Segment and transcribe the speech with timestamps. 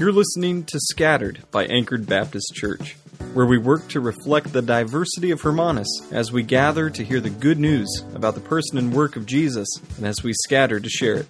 [0.00, 2.96] You're listening to Scattered by Anchored Baptist Church,
[3.34, 7.28] where we work to reflect the diversity of Hermanus as we gather to hear the
[7.28, 9.68] good news about the person and work of Jesus
[9.98, 11.26] and as we scatter to share it.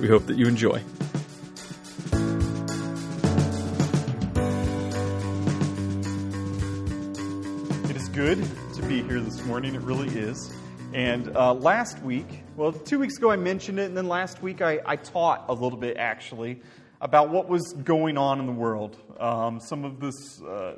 [0.00, 0.82] We hope that you enjoy.
[7.90, 8.42] It is good
[8.76, 9.74] to be here this morning.
[9.74, 10.50] It really is.
[10.94, 14.62] And uh, last week, well, two weeks ago I mentioned it, and then last week
[14.62, 16.62] I, I taught a little bit actually
[17.00, 18.96] about what was going on in the world.
[19.18, 20.76] Um, some of this uh,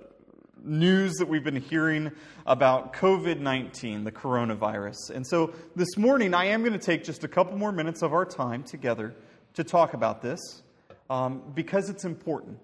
[0.63, 2.11] news that we've been hearing
[2.47, 5.11] about COVID 19, the coronavirus.
[5.15, 8.13] And so this morning, I am going to take just a couple more minutes of
[8.13, 9.15] our time together
[9.55, 10.63] to talk about this
[11.11, 12.59] um, because it's important.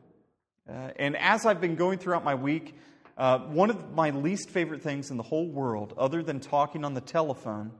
[0.68, 2.74] Uh, and as I've been going throughout my week,
[3.16, 6.94] uh, one of my least favorite things in the whole world, other than talking on
[6.94, 7.70] the telephone,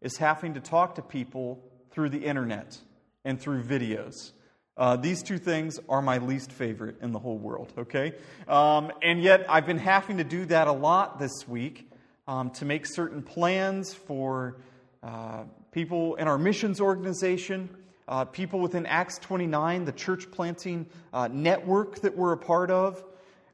[0.00, 2.78] is having to talk to people through the internet
[3.24, 4.32] and through videos.
[4.76, 8.12] Uh, these two things are my least favorite in the whole world, okay?
[8.48, 11.88] Um, and yet, I've been having to do that a lot this week
[12.26, 14.56] um, to make certain plans for
[15.04, 17.68] uh, people in our missions organization,
[18.08, 23.04] uh, people within Acts 29, the church planting uh, network that we're a part of.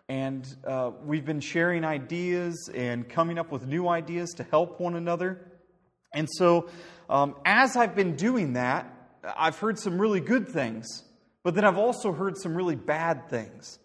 [0.09, 4.97] And uh, we've been sharing ideas and coming up with new ideas to help one
[4.97, 5.47] another.
[6.15, 6.71] And so,
[7.11, 8.91] um, as I've been doing that,
[9.37, 11.05] I've heard some really good things
[11.43, 13.79] but then I've also heard some really bad things.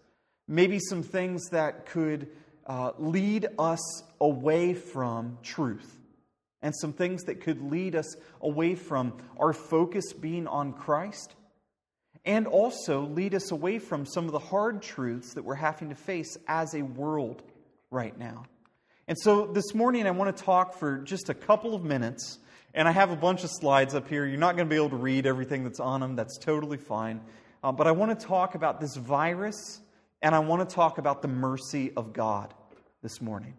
[0.48, 2.28] Maybe some things that could
[2.66, 5.98] uh, lead us away from truth.
[6.62, 11.34] And some things that could lead us away from our focus being on Christ.
[12.24, 15.94] And also lead us away from some of the hard truths that we're having to
[15.94, 17.42] face as a world
[17.90, 18.46] right now.
[19.06, 22.38] And so this morning I want to talk for just a couple of minutes.
[22.74, 24.26] And I have a bunch of slides up here.
[24.26, 26.16] You're not going to be able to read everything that's on them.
[26.16, 27.20] That's totally fine.
[27.66, 29.80] Uh, but I want to talk about this virus
[30.22, 32.54] and I want to talk about the mercy of God
[33.02, 33.54] this morning.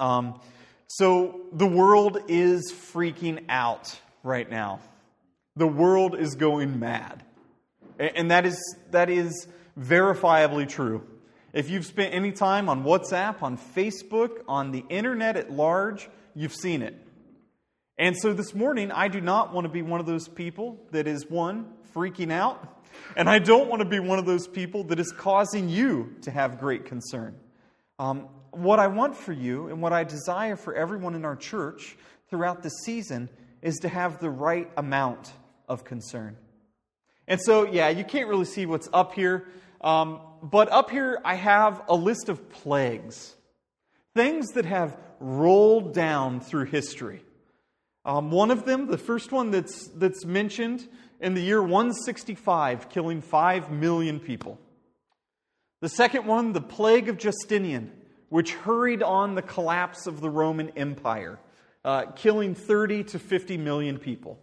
[0.00, 0.40] Um,
[0.88, 4.80] so, the world is freaking out right now.
[5.54, 7.22] The world is going mad.
[8.00, 8.58] And that is,
[8.90, 9.46] that is
[9.78, 11.06] verifiably true.
[11.52, 16.54] If you've spent any time on WhatsApp, on Facebook, on the internet at large, you've
[16.54, 16.96] seen it.
[17.96, 21.06] And so this morning, I do not want to be one of those people that
[21.06, 22.82] is one, freaking out,
[23.16, 26.30] and I don't want to be one of those people that is causing you to
[26.30, 27.36] have great concern.
[27.98, 31.96] Um, what I want for you and what I desire for everyone in our church
[32.28, 33.28] throughout the season
[33.62, 35.32] is to have the right amount
[35.68, 36.36] of concern.
[37.28, 39.48] And so, yeah, you can't really see what's up here,
[39.80, 43.34] um, but up here I have a list of plagues,
[44.14, 47.22] things that have rolled down through history.
[48.04, 50.86] Um, one of them, the first one that's, that's mentioned
[51.20, 54.58] in the year 165, killing 5 million people.
[55.80, 57.92] The second one, the plague of Justinian,
[58.28, 61.38] which hurried on the collapse of the Roman Empire,
[61.84, 64.38] uh, killing 30 to 50 million people.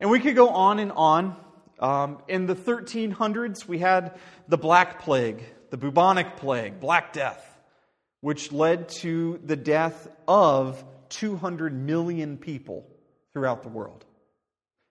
[0.00, 1.36] And we could go on and on.
[1.80, 4.18] Um, in the 1300s, we had
[4.48, 7.44] the Black Plague, the bubonic plague, Black Death,
[8.20, 12.86] which led to the death of 200 million people
[13.32, 14.04] throughout the world.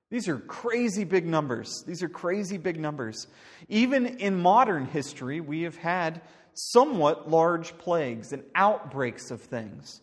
[0.10, 1.84] These are crazy big numbers.
[1.86, 3.28] These are crazy big numbers.
[3.68, 6.22] Even in modern history, we have had
[6.54, 10.02] somewhat large plagues and outbreaks of things.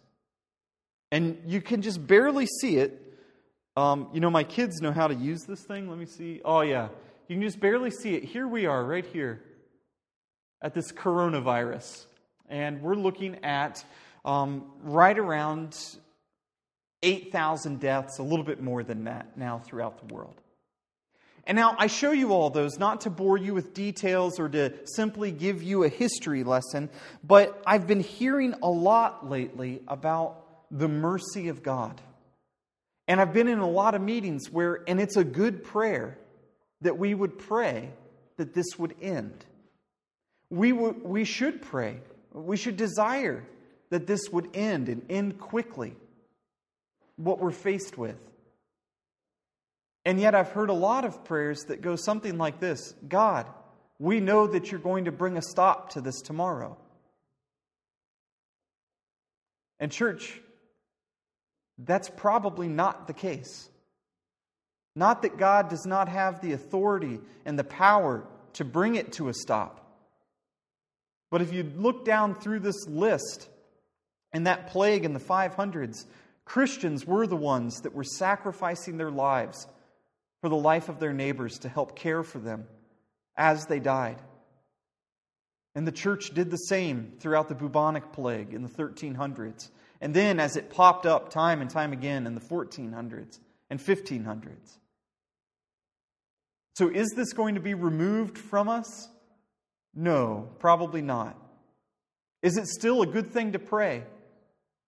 [1.10, 3.00] And you can just barely see it.
[3.76, 5.88] Um, you know, my kids know how to use this thing.
[5.88, 6.40] Let me see.
[6.44, 6.88] Oh, yeah.
[7.28, 8.24] You can just barely see it.
[8.24, 9.42] Here we are, right here,
[10.60, 12.04] at this coronavirus.
[12.48, 13.82] And we're looking at
[14.24, 15.76] um, right around
[17.04, 20.40] 8,000 deaths, a little bit more than that now throughout the world.
[21.46, 24.72] And now I show you all those not to bore you with details or to
[24.86, 26.88] simply give you a history lesson,
[27.22, 32.00] but I've been hearing a lot lately about the mercy of God.
[33.06, 36.18] And I've been in a lot of meetings where, and it's a good prayer
[36.80, 37.90] that we would pray
[38.38, 39.44] that this would end.
[40.48, 41.98] We, w- we should pray,
[42.32, 43.44] we should desire
[43.90, 45.94] that this would end and end quickly
[47.16, 48.18] what we're faced with.
[50.04, 53.46] And yet, I've heard a lot of prayers that go something like this God,
[53.98, 56.76] we know that you're going to bring a stop to this tomorrow.
[59.80, 60.40] And, church,
[61.78, 63.68] that's probably not the case.
[64.96, 68.24] Not that God does not have the authority and the power
[68.54, 69.80] to bring it to a stop.
[71.30, 73.48] But if you look down through this list
[74.32, 76.04] and that plague in the 500s,
[76.44, 79.66] Christians were the ones that were sacrificing their lives
[80.40, 82.66] for the life of their neighbors to help care for them
[83.36, 84.20] as they died.
[85.74, 89.70] And the church did the same throughout the bubonic plague in the 1300s.
[90.00, 93.40] And then as it popped up time and time again in the 1400s
[93.70, 94.78] and 1500s.
[96.74, 99.08] So is this going to be removed from us?
[99.94, 101.36] No, probably not.
[102.42, 104.04] Is it still a good thing to pray?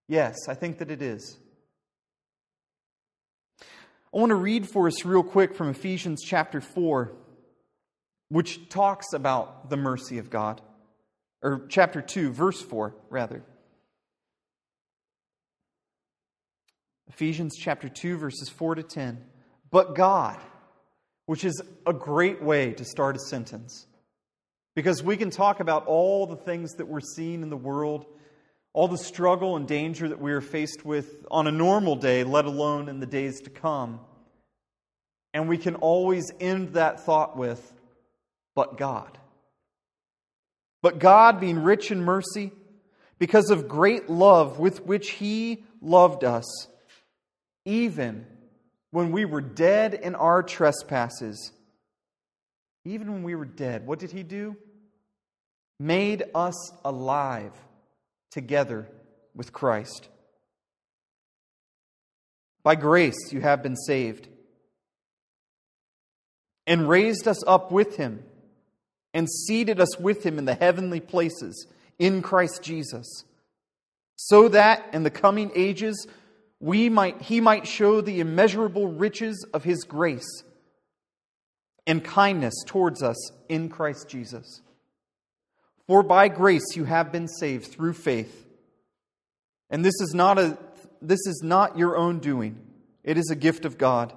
[0.09, 1.39] Yes, I think that it is.
[4.17, 7.13] I want to read for us real quick from Ephesians chapter 4,
[8.31, 10.63] which talks about the mercy of God.
[11.43, 13.43] Or chapter 2, verse 4, rather.
[17.09, 19.23] Ephesians chapter 2, verses 4 to 10.
[19.71, 20.39] But God,
[21.27, 23.87] which is a great way to start a sentence,
[24.75, 28.07] because we can talk about all the things that we're seeing in the world,
[28.77, 32.45] all the struggle and danger that we are faced with on a normal day, let
[32.45, 34.01] alone in the days to come.
[35.33, 37.73] And we can always end that thought with,
[38.55, 39.17] but God.
[40.83, 42.53] But God, being rich in mercy,
[43.19, 46.69] because of great love with which He loved us,
[47.65, 48.27] even
[48.91, 51.51] when we were dead in our trespasses,
[52.85, 54.55] even when we were dead, what did He do?
[55.81, 57.53] Made us alive
[58.31, 58.89] together
[59.35, 60.09] with Christ.
[62.63, 64.29] By grace you have been saved,
[66.67, 68.25] and raised us up with him,
[69.15, 71.67] and seated us with him in the heavenly places
[71.99, 73.25] in Christ Jesus,
[74.17, 76.07] so that in the coming ages
[76.59, 80.43] we might, he might show the immeasurable riches of his grace
[81.87, 84.61] and kindness towards us in Christ Jesus.
[85.87, 88.47] For by grace you have been saved through faith.
[89.71, 90.59] And this is not a
[91.03, 92.59] this is not your own doing.
[93.05, 94.13] It is a gift of God,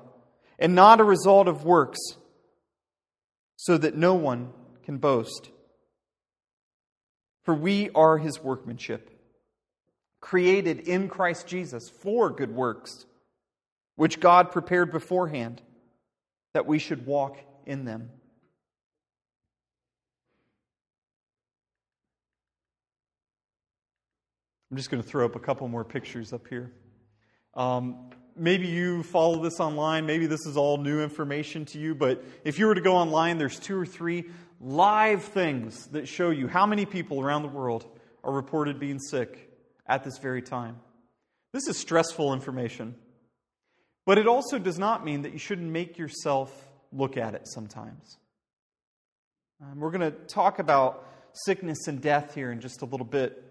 [0.57, 2.00] and not a result of works,
[3.56, 4.51] so that no one
[4.83, 5.50] can boast.
[7.44, 9.12] For we are his workmanship,
[10.21, 13.06] created in Christ Jesus for good works,
[13.95, 15.62] which God prepared beforehand
[16.54, 18.10] that we should walk in them.
[24.69, 26.71] I'm just going to throw up a couple more pictures up here.
[27.56, 30.06] Um, maybe you follow this online.
[30.06, 31.95] Maybe this is all new information to you.
[31.95, 34.25] But if you were to go online, there's two or three
[34.62, 37.86] live things that show you how many people around the world
[38.24, 39.50] are reported being sick
[39.88, 40.77] at this very time.
[41.51, 42.95] This is stressful information.
[44.06, 48.18] But it also does not mean that you shouldn't make yourself look at it sometimes.
[49.62, 53.48] Um, we're going to talk about sickness and death here in just a little bit.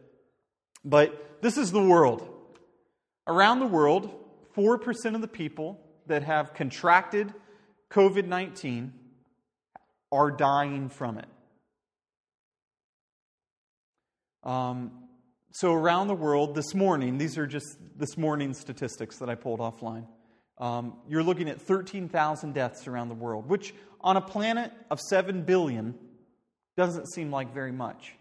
[0.89, 2.27] But this is the world.
[3.27, 4.11] Around the world,
[4.57, 7.35] 4% of the people that have contracted
[7.91, 8.95] COVID 19
[10.11, 11.27] are dying from it.
[14.43, 14.93] Um,
[15.53, 19.61] so, around the world this morning, these are just this morning's statistics that I pulled
[19.61, 20.07] offline.
[20.57, 25.43] Um, you're looking at 13,000 deaths around the world, which on a planet of 7
[25.43, 25.95] billion
[26.79, 28.15] doesn't seem like very much.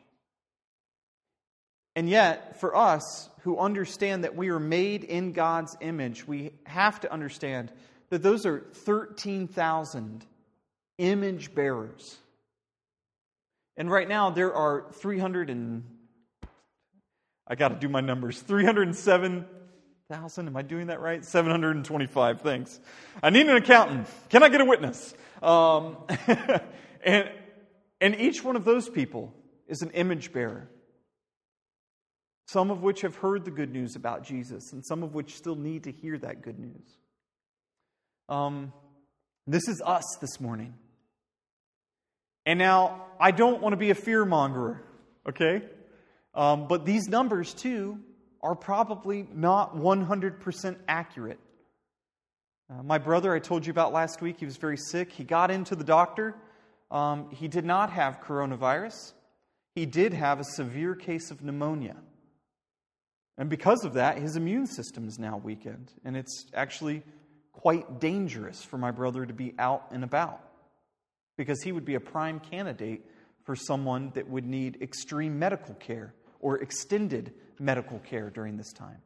[1.98, 7.00] And yet, for us who understand that we are made in God's image, we have
[7.00, 7.72] to understand
[8.12, 10.24] that those are 13,000
[11.00, 12.16] image bearers.
[13.77, 15.86] And right now, there are 300 and.
[17.48, 18.42] I got to do my numbers.
[18.42, 20.48] 307,000.
[20.48, 21.25] Am I doing that right?
[21.25, 22.42] 725.
[22.42, 22.80] Thanks.
[23.24, 24.08] I need an accountant.
[24.30, 25.16] Can I get a witness?
[25.42, 25.98] Um,
[27.04, 27.32] and,
[28.00, 29.34] and each one of those people
[29.66, 30.70] is an image bearer
[32.48, 35.56] some of which have heard the good news about Jesus, and some of which still
[35.56, 36.98] need to hear that good news.
[38.30, 38.72] Um,
[39.46, 40.74] this is us this morning.
[42.46, 44.80] And now, I don't want to be a fear mongerer,
[45.27, 45.62] okay?
[46.34, 48.00] Um, but these numbers, too,
[48.42, 51.39] are probably not 100% accurate.
[52.70, 55.12] Uh, my brother, I told you about last week, he was very sick.
[55.12, 56.34] He got into the doctor.
[56.92, 59.12] Um, he did not have coronavirus,
[59.75, 61.98] he did have a severe case of pneumonia.
[63.38, 65.91] And because of that, his immune system is now weakened.
[66.03, 67.03] And it's actually
[67.51, 70.41] quite dangerous for my brother to be out and about
[71.38, 73.06] because he would be a prime candidate
[73.44, 78.98] for someone that would need extreme medical care or extended medical care during this time.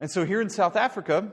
[0.00, 1.30] And so here in South Africa,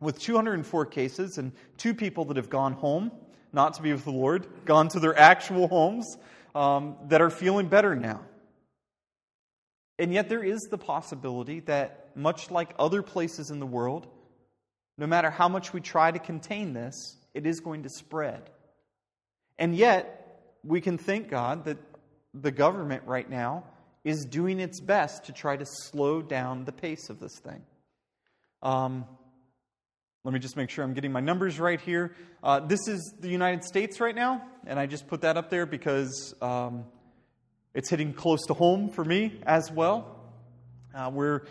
[0.00, 3.10] with 204 cases and two people that have gone home,
[3.52, 6.16] not to be with the Lord, gone to their actual homes,
[6.54, 8.20] um, that are feeling better now.
[9.98, 14.06] And yet, there is the possibility that, much like other places in the world,
[14.98, 18.50] no matter how much we try to contain this, it is going to spread.
[19.58, 20.20] And yet,
[20.64, 21.78] we can thank God that
[22.32, 23.64] the government right now
[24.02, 27.62] is doing its best to try to slow down the pace of this thing.
[28.62, 29.04] Um,
[30.24, 32.14] let me just make sure I'm getting my numbers right here.
[32.42, 35.66] Uh, this is the United States right now, and I just put that up there
[35.66, 36.84] because um,
[37.74, 40.20] it's hitting close to home for me as well.
[40.94, 41.42] Uh, we're,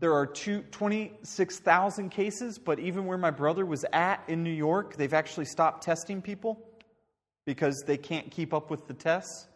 [0.00, 4.96] there are two, 26,000 cases, but even where my brother was at in New York,
[4.96, 6.58] they've actually stopped testing people
[7.44, 9.48] because they can't keep up with the tests.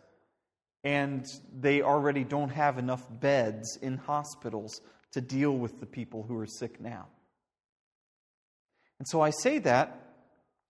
[0.85, 1.27] And
[1.59, 4.81] they already don't have enough beds in hospitals
[5.13, 7.07] to deal with the people who are sick now.
[8.99, 9.99] And so I say that,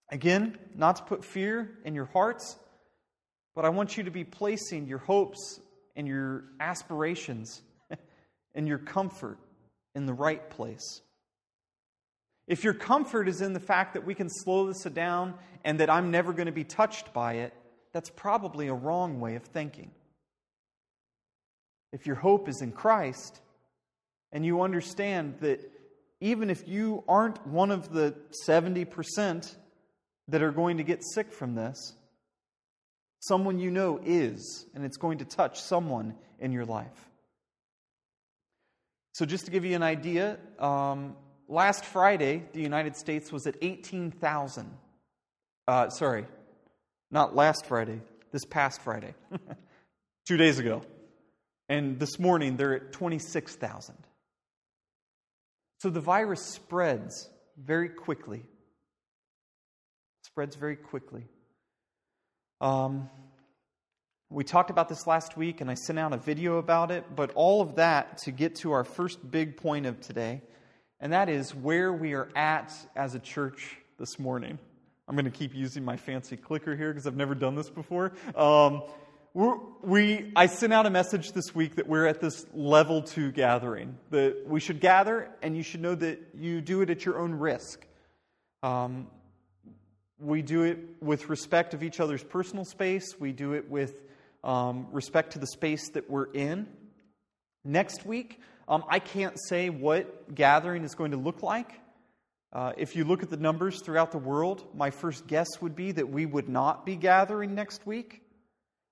[0.09, 2.57] again, not to put fear in your hearts,
[3.55, 5.61] but I want you to be placing your hopes
[5.97, 7.63] and your aspirations
[8.55, 9.39] and your comfort
[9.95, 11.03] in the right place.
[12.47, 15.91] If your comfort is in the fact that we can slow this down and that
[15.91, 17.55] I'm never going to be touched by it,
[17.93, 19.91] that's probably a wrong way of thinking.
[21.93, 23.41] If your hope is in Christ
[24.33, 25.61] and you understand that
[26.21, 28.15] even if you aren't one of the
[28.49, 29.55] 70%
[30.29, 31.95] that are going to get sick from this,
[33.21, 37.09] someone you know is, and it's going to touch someone in your life.
[39.13, 41.17] So, just to give you an idea, um,
[41.49, 44.71] last Friday, the United States was at 18,000.
[45.69, 46.27] Uh, sorry,
[47.11, 48.01] not last Friday,
[48.33, 49.15] this past Friday,
[50.27, 50.83] two days ago.
[51.69, 53.95] And this morning, they're at 26,000.
[55.79, 58.43] So the virus spreads very quickly.
[60.23, 61.25] Spreads very quickly.
[62.61, 63.09] Um,
[64.29, 67.33] we talked about this last week, and I sent out a video about it, but
[67.35, 70.43] all of that to get to our first big point of today,
[71.01, 74.59] and that is where we are at as a church this morning.
[75.09, 78.13] I'm going to keep using my fancy clicker here because I've never done this before.
[78.37, 78.83] Um,
[79.33, 83.97] we, I sent out a message this week that we're at this level two gathering.
[84.11, 87.35] That we should gather, and you should know that you do it at your own
[87.35, 87.85] risk.
[88.63, 89.07] Um,
[90.21, 93.19] we do it with respect of each other's personal space.
[93.19, 94.03] We do it with
[94.45, 96.69] um, respect to the space that we're in.
[97.65, 101.73] Next week, um, I can't say what gathering is going to look like.
[102.53, 105.93] Uh, if you look at the numbers throughout the world, my first guess would be
[105.93, 108.23] that we would not be gathering next week.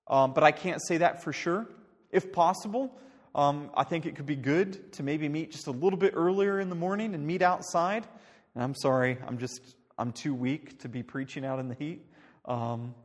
[0.07, 1.67] Um, but I can't say that for sure.
[2.11, 2.97] If possible,
[3.35, 6.59] um, I think it could be good to maybe meet just a little bit earlier
[6.59, 8.07] in the morning and meet outside.
[8.55, 12.05] And I'm sorry, I'm just I'm too weak to be preaching out in the heat.
[12.45, 12.95] Um,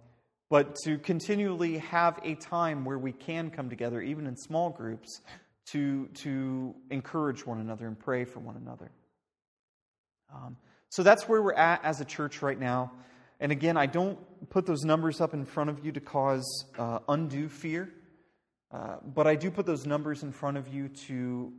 [0.48, 5.20] but to continually have a time where we can come together, even in small groups,
[5.72, 8.92] to to encourage one another and pray for one another.
[10.32, 10.56] Um,
[10.90, 12.92] so that's where we're at as a church right now.
[13.40, 14.18] And again, I don't
[14.50, 17.92] put those numbers up in front of you to cause uh, undue fear,
[18.72, 21.52] uh, but I do put those numbers in front of you to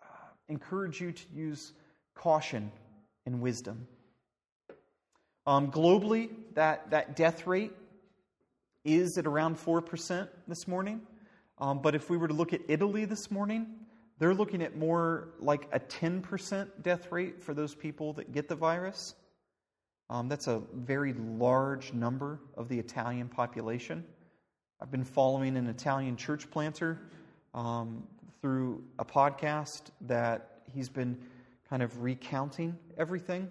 [0.00, 0.06] uh,
[0.48, 1.72] encourage you to use
[2.14, 2.70] caution
[3.26, 3.88] and wisdom.
[5.46, 7.72] Um, globally, that, that death rate
[8.84, 11.02] is at around 4% this morning.
[11.58, 13.66] Um, but if we were to look at Italy this morning,
[14.18, 18.54] they're looking at more like a 10% death rate for those people that get the
[18.54, 19.14] virus.
[20.10, 24.04] Um, that's a very large number of the Italian population.
[24.80, 27.00] I've been following an Italian church planter
[27.54, 28.04] um,
[28.42, 31.18] through a podcast that he's been
[31.70, 33.50] kind of recounting everything.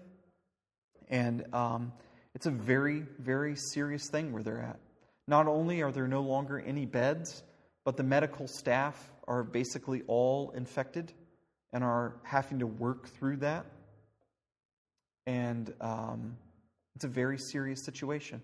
[1.13, 1.93] And um,
[2.33, 4.79] it's a very, very serious thing where they're at.
[5.27, 7.43] Not only are there no longer any beds,
[7.85, 11.13] but the medical staff are basically all infected
[11.71, 13.67] and are having to work through that.
[15.27, 16.35] And um,
[16.95, 18.41] it's a very serious situation.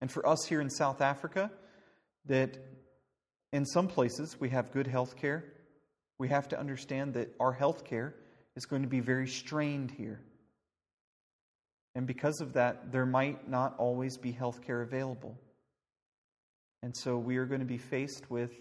[0.00, 1.50] And for us here in South Africa,
[2.26, 2.58] that
[3.52, 5.44] in some places we have good health care,
[6.16, 8.14] we have to understand that our health care
[8.54, 10.20] is going to be very strained here.
[11.94, 15.36] And because of that, there might not always be health care available.
[16.82, 18.52] And so we are going to be faced with,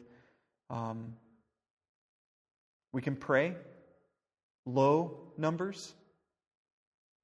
[0.70, 1.14] um,
[2.92, 3.56] we can pray
[4.66, 5.94] low numbers,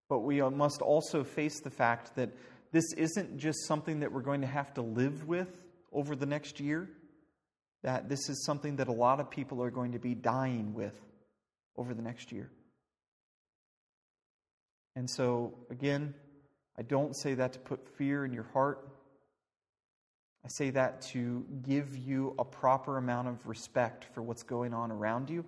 [0.10, 2.30] but we must also face the fact that
[2.72, 5.50] this isn't just something that we're going to have to live with
[5.92, 6.90] over the next year,
[7.84, 10.94] that this is something that a lot of people are going to be dying with
[11.78, 12.50] over the next year.
[14.96, 16.14] And so, again,
[16.78, 18.88] I don't say that to put fear in your heart.
[20.44, 24.92] I say that to give you a proper amount of respect for what's going on
[24.92, 25.44] around you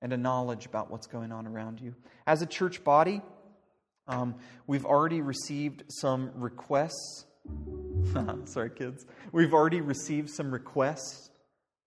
[0.00, 1.94] and a knowledge about what's going on around you.
[2.26, 3.20] As a church body,
[4.06, 7.26] um, we've already received some requests
[8.44, 9.06] Sorry, kids.
[9.32, 11.30] We've already received some requests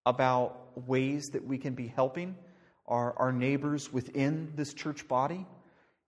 [0.06, 2.36] about ways that we can be helping
[2.86, 5.46] our, our neighbors within this church body.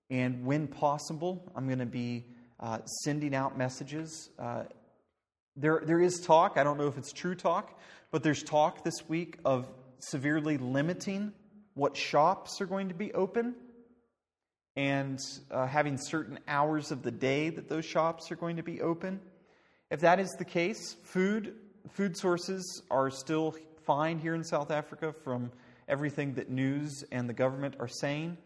[0.09, 2.25] And when possible, I'm going to be
[2.59, 4.29] uh, sending out messages.
[4.37, 4.63] Uh,
[5.55, 7.79] there, there is talk, I don't know if it's true talk,
[8.11, 9.67] but there's talk this week of
[9.99, 11.33] severely limiting
[11.73, 13.55] what shops are going to be open
[14.75, 15.19] and
[15.51, 19.19] uh, having certain hours of the day that those shops are going to be open.
[19.89, 21.55] If that is the case, food
[21.91, 25.51] food sources are still fine here in South Africa from
[25.87, 28.37] everything that news and the government are saying.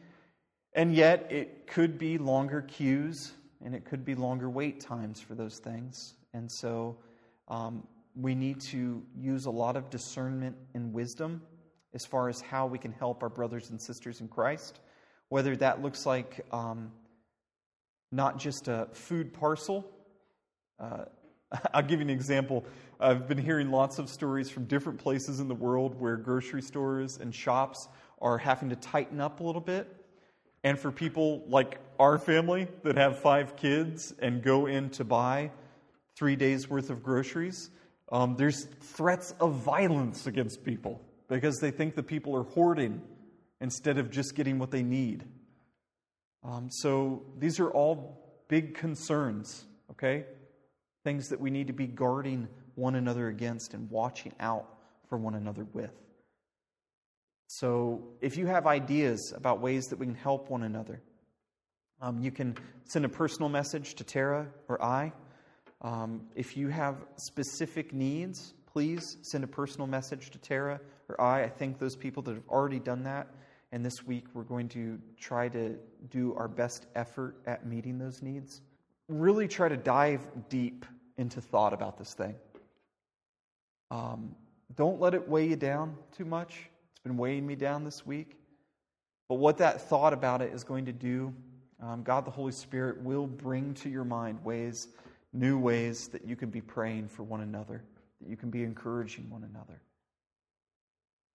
[0.73, 3.33] And yet, it could be longer queues
[3.63, 6.13] and it could be longer wait times for those things.
[6.33, 6.97] And so,
[7.47, 7.83] um,
[8.15, 11.41] we need to use a lot of discernment and wisdom
[11.93, 14.79] as far as how we can help our brothers and sisters in Christ,
[15.29, 16.91] whether that looks like um,
[18.11, 19.89] not just a food parcel.
[20.79, 21.05] Uh,
[21.73, 22.65] I'll give you an example.
[22.99, 27.17] I've been hearing lots of stories from different places in the world where grocery stores
[27.17, 27.87] and shops
[28.21, 29.95] are having to tighten up a little bit.
[30.63, 35.51] And for people like our family that have five kids and go in to buy
[36.15, 37.69] three days worth of groceries,
[38.11, 43.01] um, there's threats of violence against people because they think the people are hoarding
[43.61, 45.23] instead of just getting what they need.
[46.43, 50.25] Um, so these are all big concerns, okay?
[51.03, 54.65] things that we need to be guarding one another against and watching out
[55.07, 55.91] for one another with.
[57.51, 61.01] So, if you have ideas about ways that we can help one another,
[61.99, 65.11] um, you can send a personal message to Tara or I.
[65.81, 71.43] Um, if you have specific needs, please send a personal message to Tara or I.
[71.45, 73.27] I thank those people that have already done that.
[73.71, 75.75] And this week, we're going to try to
[76.11, 78.61] do our best effort at meeting those needs
[79.09, 80.85] really try to dive deep
[81.17, 82.35] into thought about this thing.
[83.91, 84.35] Um,
[84.75, 86.69] don't let it weigh you down too much.
[86.99, 88.35] It's been weighing me down this week.
[89.29, 91.33] But what that thought about it is going to do,
[91.81, 94.89] um, God the Holy Spirit will bring to your mind ways,
[95.31, 97.85] new ways that you can be praying for one another,
[98.19, 99.79] that you can be encouraging one another.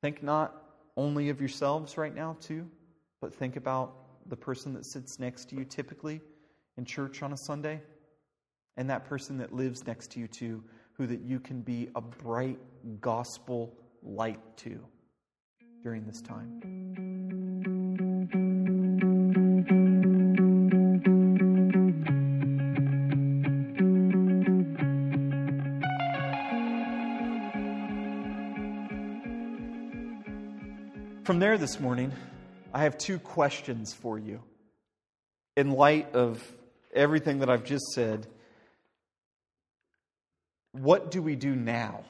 [0.02, 0.54] Think not
[0.98, 2.68] only of yourselves right now, too,
[3.22, 3.94] but think about
[4.28, 6.20] the person that sits next to you typically
[6.76, 7.80] in church on a Sunday,
[8.76, 12.02] and that person that lives next to you too, who that you can be a
[12.02, 12.58] bright
[13.00, 13.72] gospel
[14.02, 14.84] light to
[15.84, 16.48] during this time.
[31.22, 32.12] From there this morning,
[32.72, 34.42] I have two questions for you.
[35.54, 36.42] In light of
[36.94, 38.26] everything that I've just said,
[40.72, 42.04] what do we do now?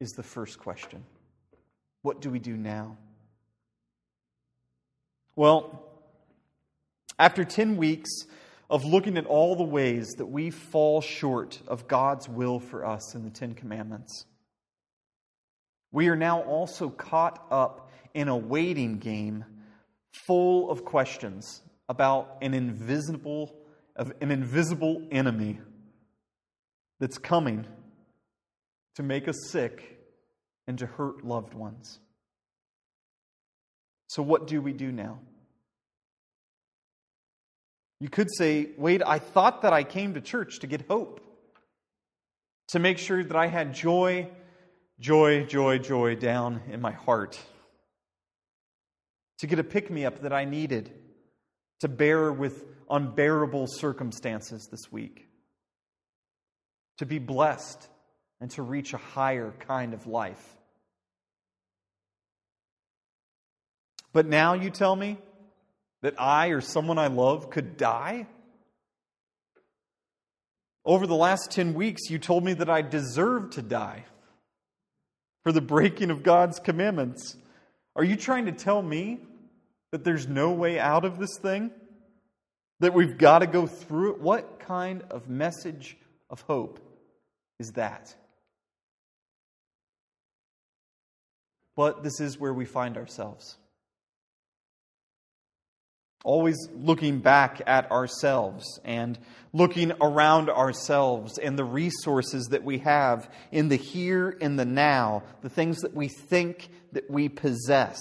[0.00, 1.04] Is the first question.
[2.00, 2.96] What do we do now?
[5.36, 5.86] Well,
[7.18, 8.10] after 10 weeks
[8.68, 13.14] of looking at all the ways that we fall short of God's will for us
[13.14, 14.26] in the Ten Commandments,
[15.92, 19.44] we are now also caught up in a waiting game
[20.12, 23.54] full of questions about an invisible
[23.96, 25.58] an invisible enemy
[27.00, 27.66] that's coming
[28.94, 29.98] to make us sick
[30.66, 31.98] and to hurt loved ones.
[34.10, 35.20] So, what do we do now?
[38.00, 41.20] You could say, Wade, I thought that I came to church to get hope,
[42.70, 44.28] to make sure that I had joy,
[44.98, 47.38] joy, joy, joy down in my heart,
[49.38, 50.92] to get a pick me up that I needed,
[51.78, 55.28] to bear with unbearable circumstances this week,
[56.98, 57.86] to be blessed
[58.40, 60.56] and to reach a higher kind of life.
[64.12, 65.18] But now you tell me
[66.02, 68.26] that I or someone I love could die?
[70.84, 74.04] Over the last 10 weeks, you told me that I deserve to die
[75.42, 77.36] for the breaking of God's commandments.
[77.94, 79.20] Are you trying to tell me
[79.92, 81.70] that there's no way out of this thing?
[82.80, 84.20] that we've got to go through it?
[84.20, 85.96] What kind of message
[86.28, 86.80] of hope
[87.58, 88.14] is that?
[91.76, 93.56] But this is where we find ourselves.
[96.22, 99.18] Always looking back at ourselves and
[99.52, 105.22] looking around ourselves and the resources that we have in the here and the now,
[105.42, 107.98] the things that we think that we possess.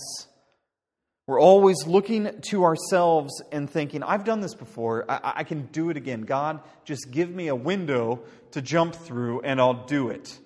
[1.27, 5.05] We're always looking to ourselves and thinking, I've done this before.
[5.07, 6.21] I, I, can do it again.
[6.21, 8.21] God, just give me a window
[8.53, 10.39] to jump through and I'll do it.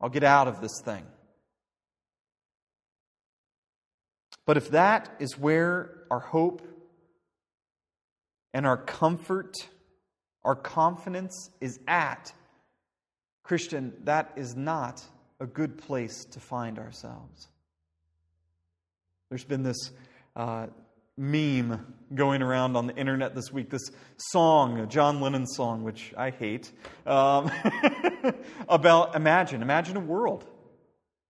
[0.00, 1.04] I'll get out of this thing.
[4.46, 6.62] But if that is where our hope
[8.52, 9.54] and our comfort,
[10.44, 12.32] our confidence is at,
[13.42, 15.02] Christian, that is not
[15.40, 17.48] a good place to find ourselves.
[19.28, 19.92] There's been this
[20.36, 20.66] uh,
[21.16, 26.12] meme going around on the internet this week, this song, a John Lennon song, which
[26.16, 26.72] I hate,
[27.06, 27.50] um,
[28.68, 30.44] about imagine, imagine a world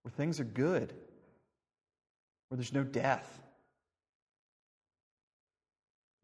[0.03, 0.93] where things are good,
[2.49, 3.29] where there's no death,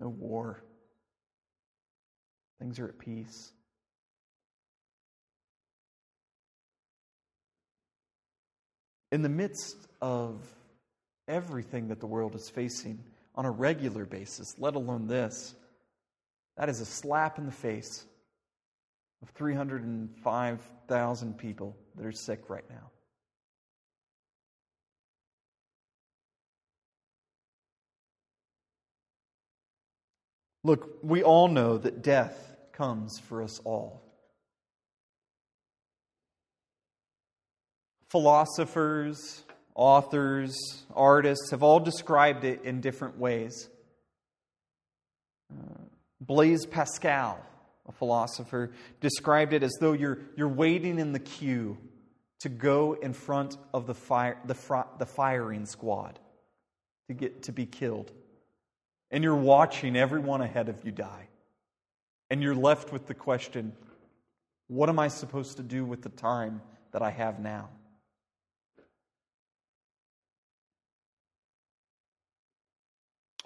[0.01, 0.63] no war,
[2.59, 3.53] things are at peace.
[9.12, 10.40] In the midst of
[11.29, 12.99] everything that the world is facing
[13.35, 15.55] on a regular basis, let alone this,
[16.57, 18.05] that is a slap in the face
[19.23, 22.90] of 305,000 people that are sick right now.
[30.66, 34.02] Look, we all know that death comes for us all.
[38.09, 39.44] Philosophers,
[39.76, 40.57] authors,
[40.92, 43.68] artists have all described it in different ways.
[45.52, 45.83] Uh,
[46.20, 47.38] Blaise Pascal,
[47.88, 51.79] a philosopher, described it as though you're, you're waiting in the queue
[52.40, 56.18] to go in front of the, fire, the, the firing squad
[57.07, 58.11] to, get, to be killed.
[59.11, 61.29] And you're watching everyone ahead of you die.
[62.29, 63.73] And you're left with the question
[64.69, 67.69] what am I supposed to do with the time that I have now?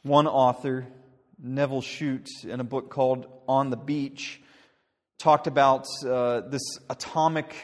[0.03, 0.87] One author,
[1.39, 4.41] Nevil Shute, in a book called On the Beach,
[5.19, 7.55] talked about uh, this atomic,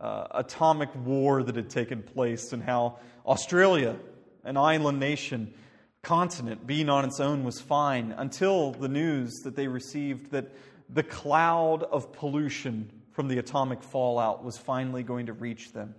[0.00, 3.94] uh, atomic war that had taken place and how Australia,
[4.42, 5.54] an island nation,
[6.02, 10.50] continent, being on its own was fine until the news that they received that
[10.88, 15.94] the cloud of pollution from the atomic fallout was finally going to reach them.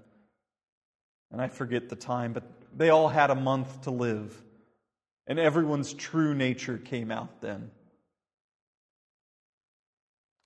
[1.31, 2.43] And I forget the time, but
[2.75, 4.35] they all had a month to live.
[5.27, 7.71] And everyone's true nature came out then.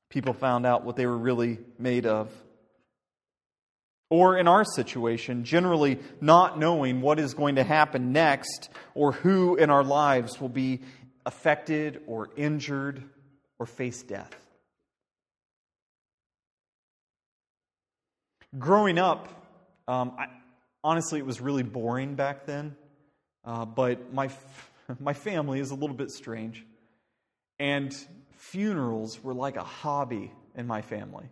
[0.10, 2.32] People found out what they were really made of.
[4.10, 9.56] Or in our situation, generally not knowing what is going to happen next or who
[9.56, 10.82] in our lives will be
[11.26, 13.04] affected or injured
[13.58, 14.36] or face death.
[18.58, 19.28] Growing up,
[19.88, 20.28] um, I,
[20.84, 22.76] honestly, it was really boring back then.
[23.44, 24.30] Uh, but my,
[25.00, 26.66] my family is a little bit strange.
[27.60, 27.96] And
[28.38, 31.30] funerals were like a hobby in my family.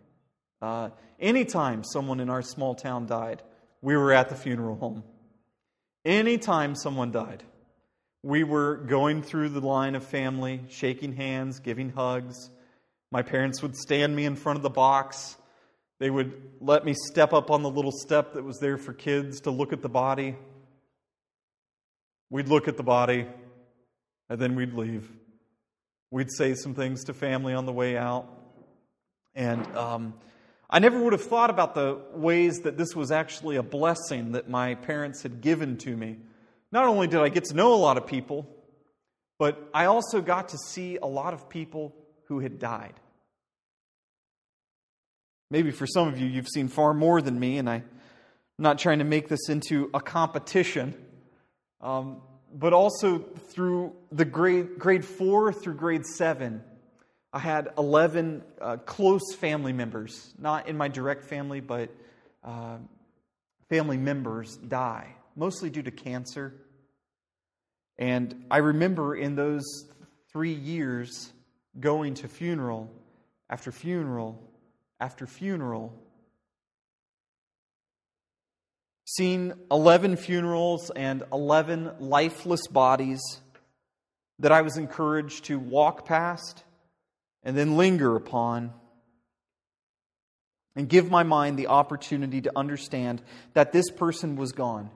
[0.62, 0.90] Uh,
[1.20, 3.42] anytime someone in our small town died,
[3.82, 5.04] we were at the funeral home.
[6.04, 7.42] Anytime someone died,
[8.22, 12.50] we were going through the line of family, shaking hands, giving hugs.
[13.10, 15.36] My parents would stand me in front of the box.
[16.00, 19.42] They would let me step up on the little step that was there for kids
[19.42, 20.36] to look at the body.
[22.30, 23.26] We'd look at the body,
[24.28, 25.08] and then we'd leave.
[26.10, 28.28] We'd say some things to family on the way out.
[29.34, 30.14] And um,
[30.74, 34.50] I never would have thought about the ways that this was actually a blessing that
[34.50, 36.16] my parents had given to me.
[36.72, 38.52] Not only did I get to know a lot of people,
[39.38, 42.94] but I also got to see a lot of people who had died.
[45.48, 47.84] Maybe for some of you, you've seen far more than me, and I'm
[48.58, 50.92] not trying to make this into a competition.
[51.80, 52.20] Um,
[52.52, 56.64] but also through the grade, grade four through grade seven,
[57.34, 61.90] I had 11 uh, close family members, not in my direct family, but
[62.44, 62.76] uh,
[63.68, 66.54] family members die, mostly due to cancer.
[67.98, 69.64] And I remember in those
[70.32, 71.32] three years
[71.80, 72.88] going to funeral
[73.50, 74.40] after funeral
[75.00, 75.92] after funeral
[79.06, 83.20] seen 11 funerals and 11 lifeless bodies
[84.38, 86.62] that I was encouraged to walk past
[87.44, 88.72] and then linger upon
[90.76, 94.90] and give my mind the opportunity to understand that this person was gone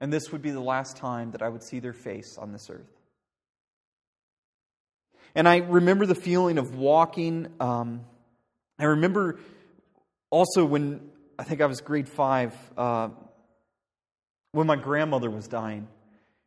[0.00, 2.70] and this would be the last time that I would see their face on this
[2.70, 2.90] earth.
[5.34, 7.48] And I remember the feeling of walking.
[7.60, 8.00] Um,
[8.78, 9.38] I remember
[10.30, 13.10] also when I think I was grade five, uh,
[14.52, 15.86] when my grandmother was dying.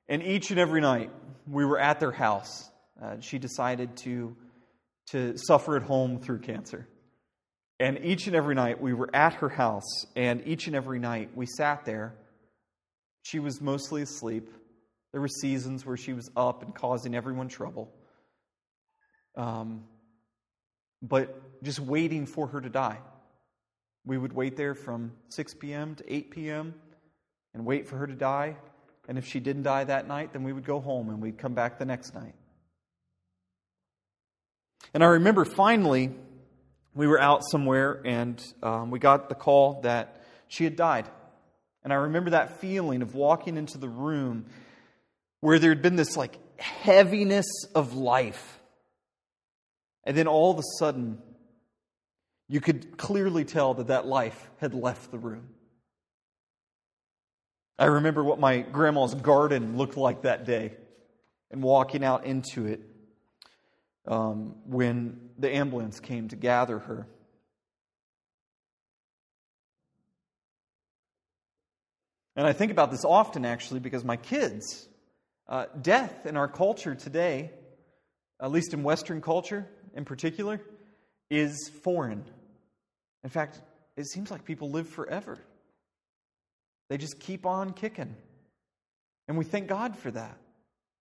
[0.10, 1.12] And each and every night,
[1.48, 2.70] we were at their house.
[3.02, 4.36] Uh, she decided to,
[5.08, 6.88] to suffer at home through cancer.
[7.80, 11.32] And each and every night, we were at her house, and each and every night,
[11.36, 12.16] we sat there.
[13.24, 14.50] She was mostly asleep.
[15.12, 17.92] There were seasons where she was up and causing everyone trouble.
[19.36, 19.86] Um,
[21.02, 23.00] but just waiting for her to die.
[24.06, 25.96] We would wait there from 6 p.m.
[25.96, 26.76] to 8 p.m.
[27.54, 28.58] and wait for her to die.
[29.08, 31.54] And if she didn't die that night, then we would go home and we'd come
[31.54, 32.36] back the next night.
[34.94, 36.12] And I remember finally,
[36.94, 41.08] we were out somewhere and um, we got the call that she had died.
[41.84, 44.46] And I remember that feeling of walking into the room
[45.42, 48.60] where there had been this like heaviness of life.
[50.06, 51.18] And then all of a sudden,
[52.48, 55.50] you could clearly tell that that life had left the room.
[57.80, 60.74] I remember what my grandma's garden looked like that day
[61.52, 62.82] and walking out into it
[64.08, 67.08] um, when the ambulance came to gather her.
[72.36, 74.88] And I think about this often, actually, because my kids,
[75.48, 77.52] uh, death in our culture today,
[78.42, 80.60] at least in Western culture in particular,
[81.30, 82.24] is foreign.
[83.24, 83.62] In fact,
[83.96, 85.40] it seems like people live forever.
[86.90, 88.16] They just keep on kicking.
[89.28, 90.38] And we thank God for that.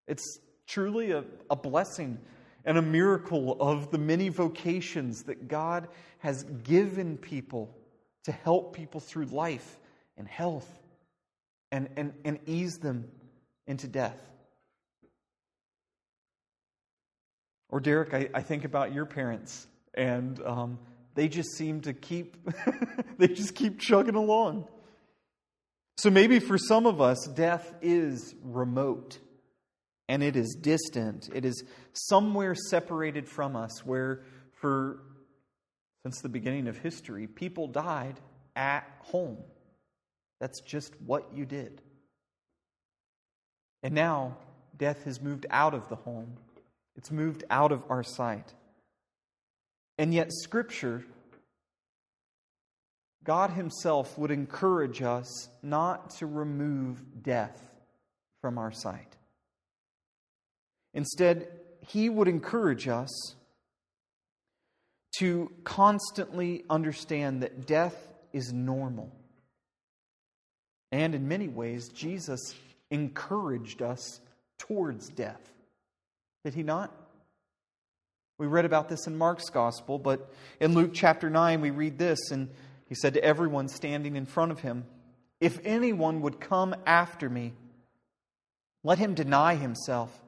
[0.07, 2.19] It's truly a, a blessing
[2.65, 5.87] and a miracle of the many vocations that God
[6.19, 7.75] has given people
[8.23, 9.77] to help people through life
[10.17, 10.67] and health
[11.71, 13.09] and, and, and ease them
[13.67, 14.17] into death.
[17.69, 20.79] Or, Derek, I, I think about your parents, and um,
[21.15, 22.37] they just seem to keep,
[23.17, 24.67] they just keep chugging along.
[25.97, 29.17] So maybe for some of us, death is remote
[30.07, 31.29] and it is distant.
[31.33, 31.63] It is
[31.93, 34.21] somewhere separated from us where,
[34.53, 34.99] for
[36.03, 38.19] since the beginning of history, people died
[38.55, 39.37] at home.
[40.39, 41.81] That's just what you did.
[43.81, 44.37] And now,
[44.77, 46.37] death has moved out of the home,
[46.95, 48.53] it's moved out of our sight.
[49.97, 51.05] And yet, Scripture,
[53.23, 57.61] God Himself would encourage us not to remove death
[58.41, 59.15] from our sight.
[60.93, 61.47] Instead,
[61.87, 63.35] He would encourage us
[65.17, 67.95] to constantly understand that death
[68.31, 69.11] is normal.
[70.91, 72.53] And in many ways, Jesus
[72.89, 74.19] encouraged us
[74.59, 75.41] towards death.
[76.43, 76.91] Did he not?
[78.37, 82.31] We read about this in Mark's gospel, but in Luke chapter 9, we read this,
[82.31, 82.49] and
[82.87, 84.85] he said to everyone standing in front of him,
[85.39, 87.53] If anyone would come after me,
[88.83, 90.21] let him deny himself,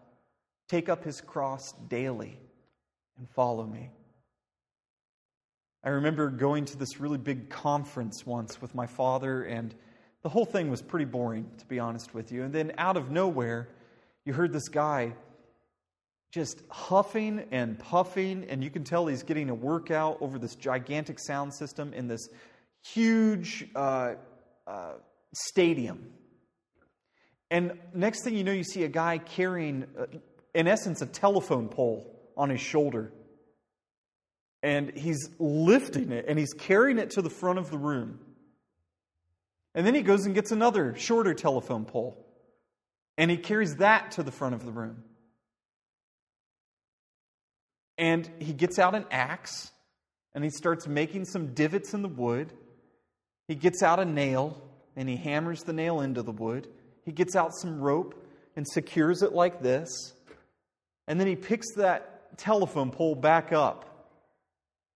[0.68, 2.40] take up his cross daily,
[3.18, 3.90] and follow me.
[5.84, 9.74] I remember going to this really big conference once with my father, and
[10.24, 12.44] the whole thing was pretty boring, to be honest with you.
[12.44, 13.70] And then out of nowhere,
[14.26, 15.14] you heard this guy
[16.34, 21.20] just huffing and puffing, and you can tell he's getting a workout over this gigantic
[21.20, 22.28] sound system in this
[22.84, 24.16] huge uh,
[24.66, 24.94] uh,
[25.34, 26.08] stadium.
[27.52, 30.08] And next thing you know, you see a guy carrying, uh,
[30.56, 33.12] in essence, a telephone pole on his shoulder.
[34.64, 38.20] And he's lifting it and he's carrying it to the front of the room.
[39.76, 42.26] And then he goes and gets another shorter telephone pole.
[43.18, 45.04] And he carries that to the front of the room.
[47.98, 49.72] And he gets out an axe
[50.34, 52.52] and he starts making some divots in the wood.
[53.48, 54.62] He gets out a nail
[54.96, 56.68] and he hammers the nail into the wood.
[57.04, 60.14] He gets out some rope and secures it like this.
[61.08, 64.12] And then he picks that telephone pole back up.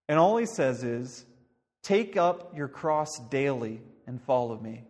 [0.07, 1.25] And all he says is,
[1.83, 4.83] Take up your cross daily and follow me.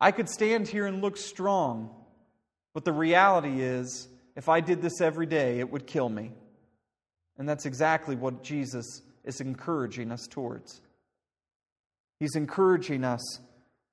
[0.00, 1.90] I could stand here and look strong,
[2.74, 6.32] but the reality is, if I did this every day, it would kill me.
[7.38, 10.82] And that's exactly what Jesus is encouraging us towards.
[12.20, 13.40] He's encouraging us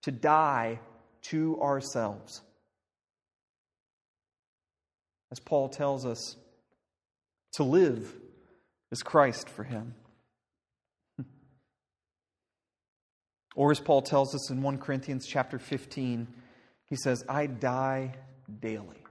[0.03, 0.79] to die
[1.23, 2.41] to ourselves.
[5.33, 6.37] As Paul tells us,
[7.53, 8.13] to live
[8.91, 9.95] is Christ for him.
[13.55, 16.27] or as Paul tells us in 1 Corinthians chapter 15,
[16.85, 18.13] he says, I die
[18.61, 19.03] daily.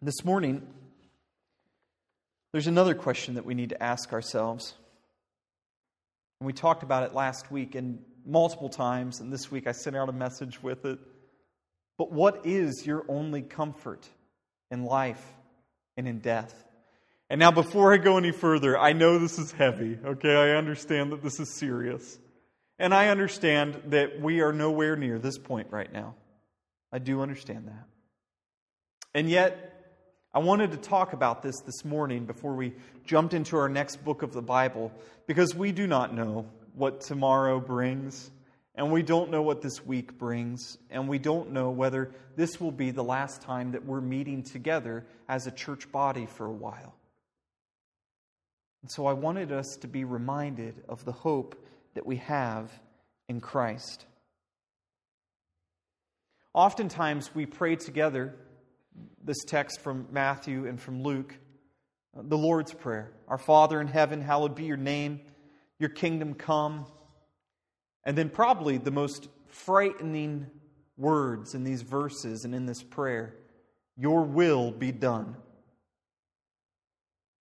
[0.00, 0.66] This morning,
[2.52, 4.72] there's another question that we need to ask ourselves.
[6.40, 9.96] And we talked about it last week and multiple times, and this week I sent
[9.96, 10.98] out a message with it.
[11.98, 14.08] But what is your only comfort
[14.70, 15.24] in life
[15.96, 16.64] and in death?
[17.30, 20.34] And now, before I go any further, I know this is heavy, okay?
[20.34, 22.18] I understand that this is serious.
[22.78, 26.14] And I understand that we are nowhere near this point right now.
[26.92, 27.86] I do understand that.
[29.14, 29.72] And yet,
[30.34, 32.72] I wanted to talk about this this morning before we
[33.04, 34.92] jumped into our next book of the Bible
[35.26, 38.30] because we do not know what tomorrow brings,
[38.74, 42.72] and we don't know what this week brings, and we don't know whether this will
[42.72, 46.94] be the last time that we're meeting together as a church body for a while.
[48.82, 52.72] And so I wanted us to be reminded of the hope that we have
[53.28, 54.06] in Christ.
[56.54, 58.34] Oftentimes we pray together
[59.22, 61.34] this text from Matthew and from Luke,
[62.14, 63.12] the Lord's Prayer.
[63.28, 65.20] Our Father in heaven, hallowed be your name,
[65.82, 66.86] your kingdom come.
[68.06, 70.46] And then, probably the most frightening
[70.96, 73.34] words in these verses and in this prayer
[73.98, 75.36] Your will be done.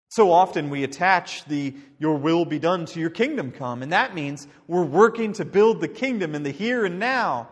[0.10, 4.14] So often we attach the your will be done to your kingdom come, and that
[4.14, 7.48] means we're working to build the kingdom in the here and now.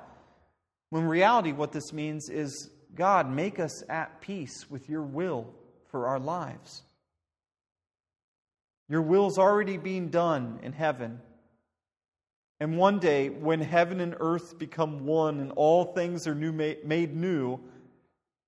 [0.89, 5.53] When reality, what this means is God, make us at peace with your will
[5.89, 6.83] for our lives.
[8.89, 11.21] Your will's already being done in heaven.
[12.59, 17.15] And one day, when heaven and earth become one and all things are new, made
[17.15, 17.59] new,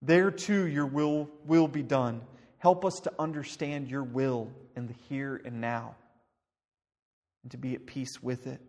[0.01, 2.21] there too your will will be done.
[2.57, 5.95] Help us to understand your will in the here and now
[7.43, 8.59] and to be at peace with it.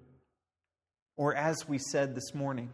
[1.17, 2.73] Or, as we said this morning,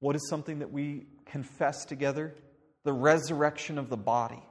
[0.00, 2.34] what is something that we confess together?
[2.84, 4.42] The resurrection of the body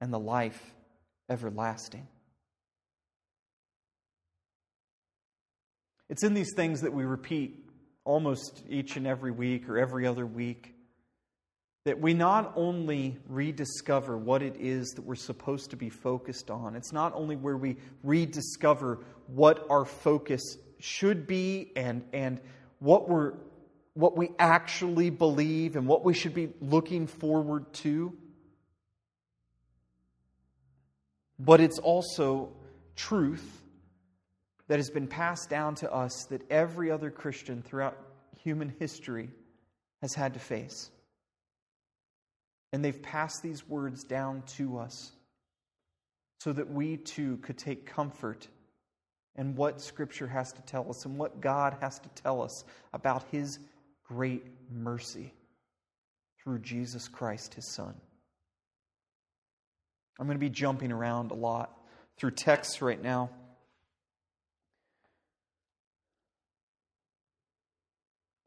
[0.00, 0.60] and the life
[1.30, 2.06] everlasting.
[6.10, 7.64] It's in these things that we repeat
[8.04, 10.74] almost each and every week or every other week
[11.84, 16.74] that we not only rediscover what it is that we're supposed to be focused on,
[16.74, 22.40] it's not only where we rediscover what our focus should be and, and
[22.80, 23.32] what, we're,
[23.94, 28.12] what we actually believe and what we should be looking forward to,
[31.42, 32.50] but it's also
[32.96, 33.62] truth
[34.68, 37.96] that has been passed down to us that every other Christian throughout
[38.42, 39.30] human history
[40.02, 40.90] has had to face.
[42.72, 45.12] And they've passed these words down to us
[46.40, 48.46] so that we too could take comfort
[49.36, 53.24] in what Scripture has to tell us and what God has to tell us about
[53.32, 53.58] His
[54.04, 55.32] great mercy
[56.42, 57.94] through Jesus Christ, His Son.
[60.20, 61.74] I'm going to be jumping around a lot
[62.18, 63.30] through texts right now.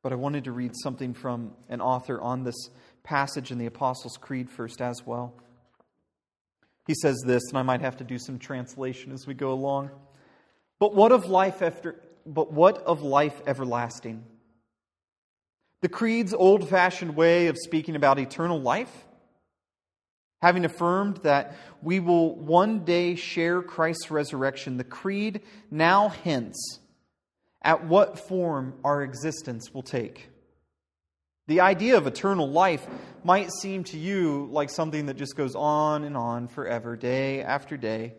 [0.03, 2.69] But I wanted to read something from an author on this
[3.03, 5.33] passage in the Apostles' Creed first as well.
[6.85, 9.89] He says this, and I might have to do some translation as we go along.
[10.77, 14.23] But what of life after but what of life everlasting?
[15.81, 19.05] The creed's old-fashioned way of speaking about eternal life,
[20.43, 25.39] having affirmed that we will one day share Christ's resurrection, the creed
[25.71, 26.79] now hints
[27.61, 30.27] at what form our existence will take.
[31.47, 32.85] The idea of eternal life
[33.23, 37.77] might seem to you like something that just goes on and on forever, day after
[37.77, 38.13] day,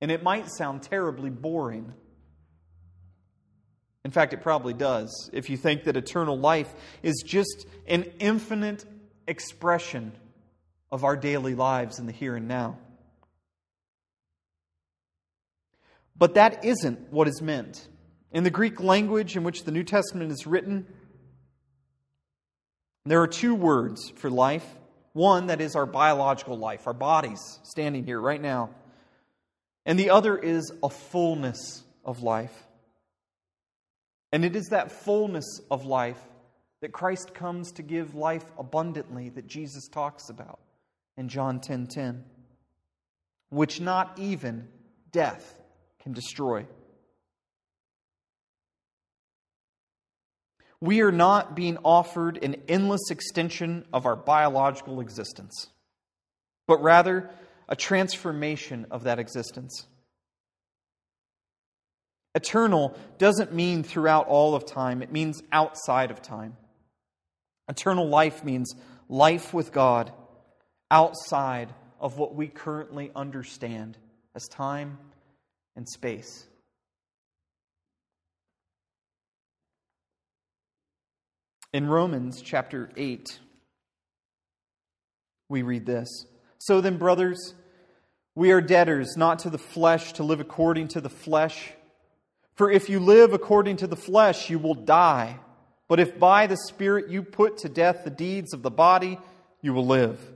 [0.00, 1.92] and it might sound terribly boring.
[4.04, 8.84] In fact, it probably does if you think that eternal life is just an infinite
[9.26, 10.12] expression
[10.92, 12.78] of our daily lives in the here and now.
[16.14, 17.88] But that isn't what is meant.
[18.30, 20.86] In the Greek language in which the New Testament is written,
[23.06, 24.66] there are two words for life.
[25.14, 28.70] One that is our biological life, our bodies standing here right now.
[29.84, 32.54] And the other is a fullness of life.
[34.30, 36.20] And it is that fullness of life
[36.80, 40.60] that Christ comes to give life abundantly that Jesus talks about
[41.16, 42.24] in John 10:10, 10, 10,
[43.50, 44.68] which not even
[45.10, 45.60] death
[46.00, 46.66] can destroy.
[50.82, 55.68] we are not being offered an endless extension of our biological existence,
[56.66, 57.30] but rather
[57.68, 59.86] a transformation of that existence.
[62.34, 66.56] Eternal doesn't mean throughout all of time, it means outside of time.
[67.68, 68.74] Eternal life means
[69.08, 70.12] life with God
[70.92, 73.96] outside of what we currently understand
[74.36, 74.98] as time
[75.74, 76.46] and space.
[81.72, 83.40] In Romans chapter 8,
[85.48, 86.26] we read this
[86.58, 87.54] So then, brothers,
[88.34, 91.72] we are debtors not to the flesh to live according to the flesh.
[92.54, 95.38] For if you live according to the flesh, you will die.
[95.88, 99.18] But if by the Spirit you put to death the deeds of the body,
[99.62, 100.31] you will live.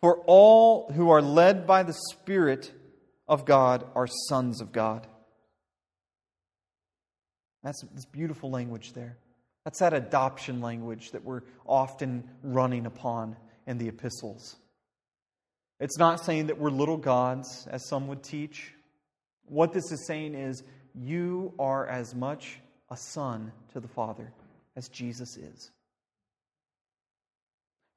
[0.00, 2.72] For all who are led by the Spirit
[3.26, 5.06] of God are sons of God.
[7.62, 9.18] That's this beautiful language there.
[9.64, 13.36] That's that adoption language that we're often running upon
[13.66, 14.56] in the epistles.
[15.80, 18.72] It's not saying that we're little gods, as some would teach.
[19.46, 20.62] What this is saying is,
[20.94, 24.32] you are as much a son to the Father
[24.76, 25.70] as Jesus is.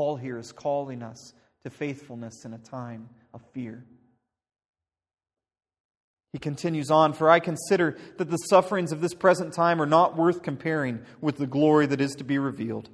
[0.00, 3.84] Paul here is calling us to faithfulness in a time of fear.
[6.32, 10.16] He continues on, For I consider that the sufferings of this present time are not
[10.16, 12.88] worth comparing with the glory that is to be revealed.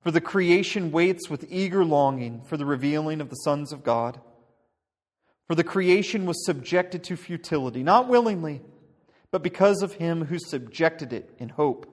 [0.00, 4.18] For the creation waits with eager longing for the revealing of the sons of God.
[5.48, 8.62] For the creation was subjected to futility, not willingly,
[9.30, 11.92] but because of him who subjected it in hope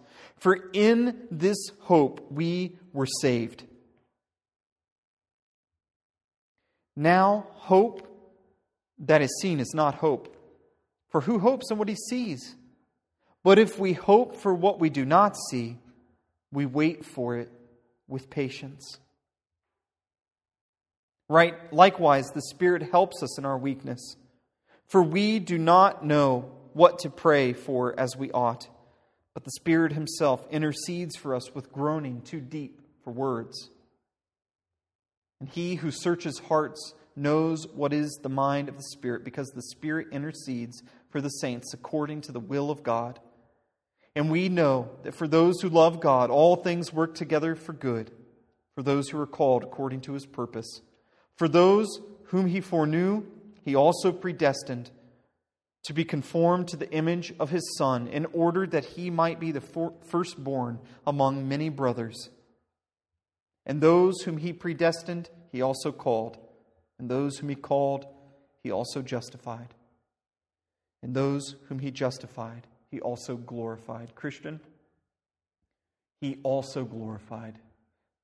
[0.41, 3.63] For in this hope we were saved.
[6.95, 8.07] Now, hope
[8.99, 10.35] that is seen is not hope.
[11.09, 12.55] For who hopes in what he sees?
[13.43, 15.77] But if we hope for what we do not see,
[16.51, 17.51] we wait for it
[18.07, 18.97] with patience.
[21.29, 21.71] Right?
[21.71, 24.15] Likewise, the Spirit helps us in our weakness.
[24.87, 28.67] For we do not know what to pray for as we ought
[29.33, 33.69] but the Spirit Himself intercedes for us with groaning too deep for words.
[35.39, 39.61] And He who searches hearts knows what is the mind of the Spirit, because the
[39.61, 43.19] Spirit intercedes for the saints according to the will of God.
[44.15, 48.11] And we know that for those who love God, all things work together for good,
[48.75, 50.81] for those who are called according to His purpose.
[51.37, 51.87] For those
[52.25, 53.23] whom He foreknew,
[53.63, 54.91] He also predestined
[55.83, 59.51] to be conformed to the image of his Son, in order that he might be
[59.51, 59.61] the
[60.05, 62.29] firstborn among many brothers.
[63.65, 66.37] And those whom he predestined, he also called.
[66.99, 68.05] And those whom he called,
[68.63, 69.73] he also justified.
[71.01, 74.13] And those whom he justified, he also glorified.
[74.13, 74.59] Christian,
[76.19, 77.57] he also glorified.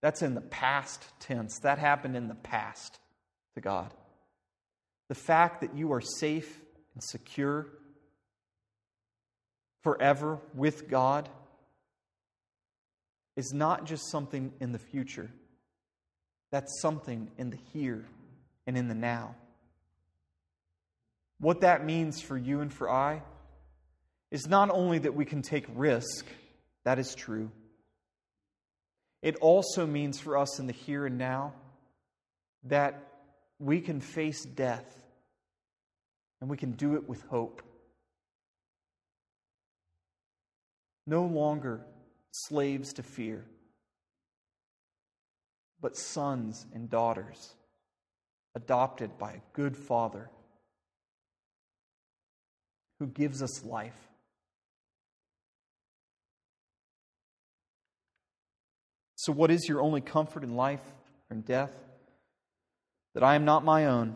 [0.01, 1.57] That's in the past tense.
[1.63, 2.99] That happened in the past
[3.55, 3.91] to God.
[5.09, 6.61] The fact that you are safe
[6.97, 7.67] and secure
[9.83, 11.29] forever with God
[13.35, 15.29] is not just something in the future,
[16.49, 18.03] that's something in the here
[18.65, 19.35] and in the now.
[21.39, 23.21] What that means for you and for I
[24.31, 26.25] is not only that we can take risk,
[26.83, 27.51] that is true.
[29.21, 31.53] It also means for us in the here and now
[32.63, 33.03] that
[33.59, 35.06] we can face death
[36.41, 37.61] and we can do it with hope.
[41.05, 41.85] No longer
[42.31, 43.45] slaves to fear,
[45.81, 47.55] but sons and daughters
[48.55, 50.29] adopted by a good father
[52.99, 54.09] who gives us life.
[59.15, 60.81] So, what is your only comfort in life
[61.29, 61.73] or in death?
[63.13, 64.15] That I am not my own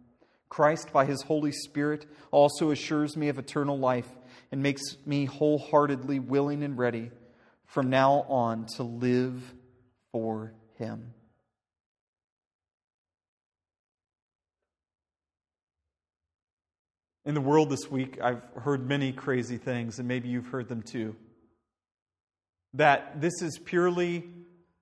[0.51, 4.09] Christ, by his Holy Spirit, also assures me of eternal life
[4.51, 7.09] and makes me wholeheartedly willing and ready
[7.67, 9.41] from now on to live
[10.11, 11.13] for him.
[17.23, 20.81] In the world this week, I've heard many crazy things, and maybe you've heard them
[20.81, 21.15] too.
[22.73, 24.29] That this is purely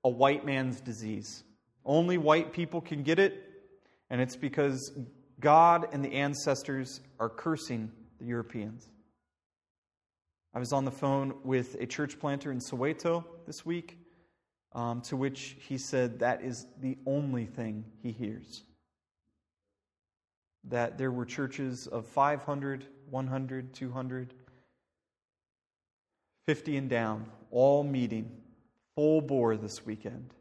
[0.04, 1.44] a white man's disease.
[1.86, 3.40] Only white people can get it,
[4.10, 4.92] and it's because
[5.40, 8.88] God and the ancestors are cursing the Europeans.
[10.54, 13.98] I was on the phone with a church planter in Soweto this week,
[14.74, 18.64] um, to which he said that is the only thing he hears.
[20.66, 24.34] That there were churches of 500, 100, 200,
[26.48, 28.32] 50 and down, all meeting
[28.96, 30.34] full bore this weekend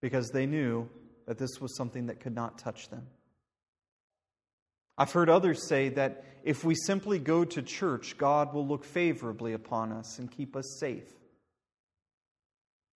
[0.00, 0.88] because they knew
[1.26, 3.06] that this was something that could not touch them.
[5.00, 9.54] I've heard others say that if we simply go to church, God will look favorably
[9.54, 11.08] upon us and keep us safe.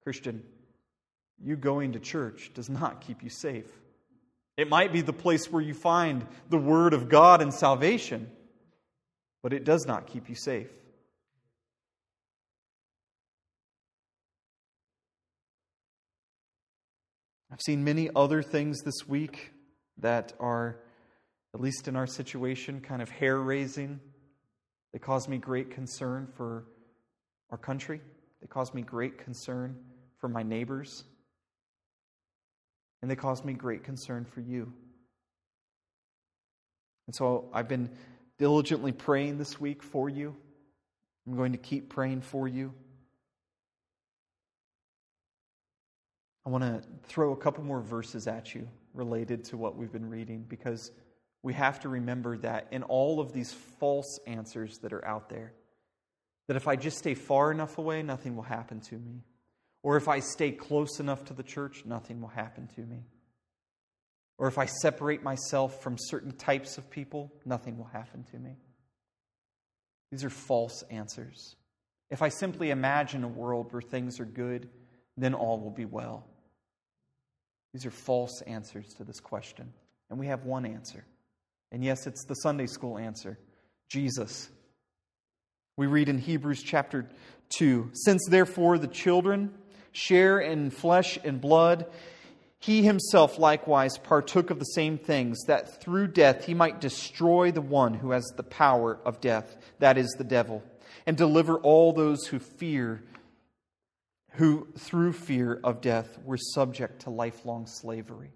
[0.04, 0.43] Christian,
[1.41, 3.72] you going to church does not keep you safe.
[4.58, 8.30] It might be the place where you find the Word of God and salvation,
[9.41, 10.68] but it does not keep you safe.
[17.49, 19.54] I've seen many other things this week
[19.99, 20.82] that are,
[21.54, 23.99] at least in our situation, kind of hair raising.
[24.91, 26.66] They cause me great concern for
[27.51, 28.01] our country,
[28.41, 29.78] they cause me great concern
[30.20, 31.04] for my neighbors,
[33.01, 34.72] and they cause me great concern for you.
[37.06, 37.89] And so I've been
[38.38, 40.36] diligently praying this week for you.
[41.28, 42.74] I'm going to keep praying for you.
[46.45, 50.10] I want to throw a couple more verses at you related to what we've been
[50.10, 50.91] reading because
[51.44, 55.54] we have to remember that in all of these false answers that are out there,
[56.48, 59.24] that if I just stay far enough away, nothing will happen to me.
[59.84, 63.04] Or if I stay close enough to the church, nothing will happen to me.
[64.38, 68.58] Or if I separate myself from certain types of people, nothing will happen to me.
[70.12, 71.56] These are false answers.
[72.10, 74.70] If I simply imagine a world where things are good,
[75.18, 76.26] then all will be well.
[77.74, 79.74] These are false answers to this question.
[80.10, 81.06] And we have one answer.
[81.74, 83.39] And yes, it's the Sunday school answer
[83.89, 84.49] Jesus.
[85.76, 87.09] We read in Hebrews chapter
[87.57, 89.53] 2 Since therefore the children
[89.91, 91.88] share in flesh and blood,
[92.59, 97.61] he himself likewise partook of the same things, that through death he might destroy the
[97.61, 100.63] one who has the power of death, that is, the devil,
[101.05, 103.03] and deliver all those who fear
[104.38, 108.32] who, through fear of death, were subject to lifelong slavery.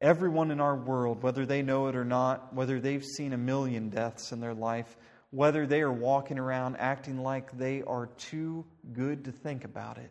[0.00, 3.90] Everyone in our world, whether they know it or not, whether they've seen a million
[3.90, 4.96] deaths in their life,
[5.30, 10.10] whether they are walking around acting like they are too good to think about it,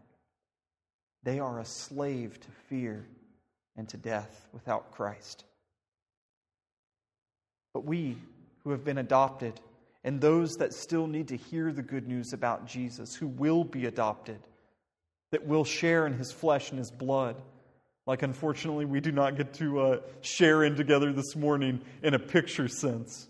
[1.24, 3.06] they are a slave to fear
[3.76, 5.44] and to death without Christ.
[7.74, 8.18] But we
[8.64, 9.60] who have been adopted
[10.04, 13.86] and those that still need to hear the good news about Jesus, who will be
[13.86, 14.40] adopted,
[15.32, 17.36] that will share in his flesh and his blood.
[18.10, 22.18] Like, unfortunately, we do not get to uh, share in together this morning in a
[22.20, 23.28] picture sense.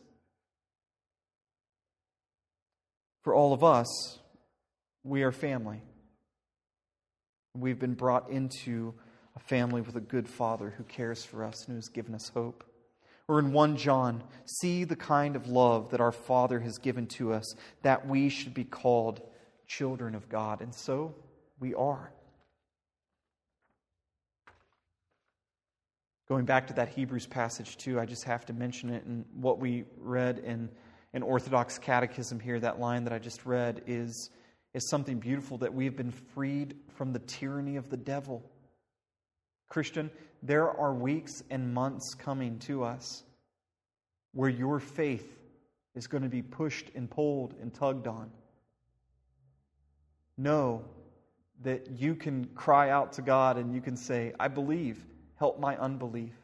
[3.26, 4.20] For all of us,
[5.04, 5.82] we are family.
[7.54, 8.94] We've been brought into
[9.36, 12.64] a family with a good father who cares for us and who's given us hope.
[13.28, 17.34] Or in 1 John, see the kind of love that our Father has given to
[17.34, 19.20] us, that we should be called
[19.68, 20.62] children of God.
[20.62, 21.16] And so
[21.60, 22.14] we are.
[26.30, 29.04] Going back to that Hebrews passage, too, I just have to mention it.
[29.04, 30.70] And what we read in
[31.14, 34.30] an Orthodox catechism here, that line that I just read, is,
[34.76, 38.44] is something beautiful that we have been freed from the tyranny of the devil.
[39.70, 40.12] Christian,
[40.44, 43.24] there are weeks and months coming to us
[44.34, 45.36] where your faith
[45.96, 48.30] is going to be pushed and pulled and tugged on.
[50.38, 50.86] Know
[51.64, 55.04] that you can cry out to God and you can say, I believe,
[55.40, 56.36] help my unbelief.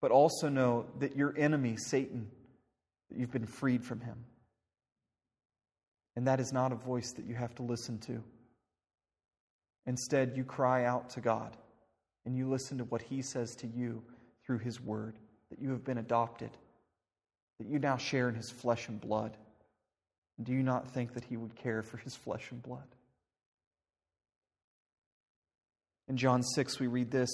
[0.00, 2.28] But also know that your enemy, Satan,
[3.10, 4.24] that you've been freed from him.
[6.16, 8.22] And that is not a voice that you have to listen to.
[9.86, 11.56] Instead, you cry out to God
[12.24, 14.02] and you listen to what He says to you
[14.44, 15.16] through His Word,
[15.50, 16.50] that you have been adopted,
[17.58, 19.36] that you now share in His flesh and blood.
[20.42, 22.86] Do you not think that He would care for His flesh and blood?
[26.08, 27.30] In John 6, we read this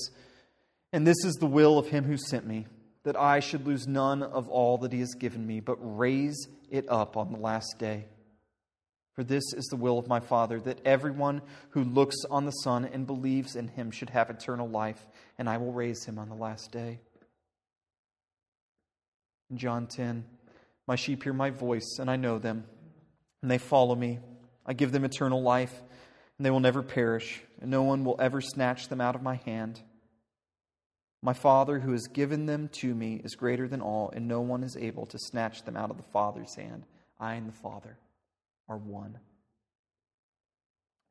[0.92, 2.66] And this is the will of him who sent me,
[3.04, 6.84] that I should lose none of all that he has given me, but raise it
[6.88, 8.06] up on the last day.
[9.14, 12.84] For this is the will of my Father, that everyone who looks on the Son
[12.84, 15.06] and believes in him should have eternal life,
[15.38, 17.00] and I will raise him on the last day.
[19.50, 20.24] In John 10,
[20.86, 22.64] My sheep hear my voice, and I know them,
[23.40, 24.18] and they follow me.
[24.64, 25.74] I give them eternal life,
[26.38, 29.36] and they will never perish, and no one will ever snatch them out of my
[29.44, 29.80] hand.
[31.22, 34.64] My Father, who has given them to me, is greater than all, and no one
[34.64, 36.84] is able to snatch them out of the Father's hand.
[37.20, 37.96] I and the Father
[38.68, 39.18] are one.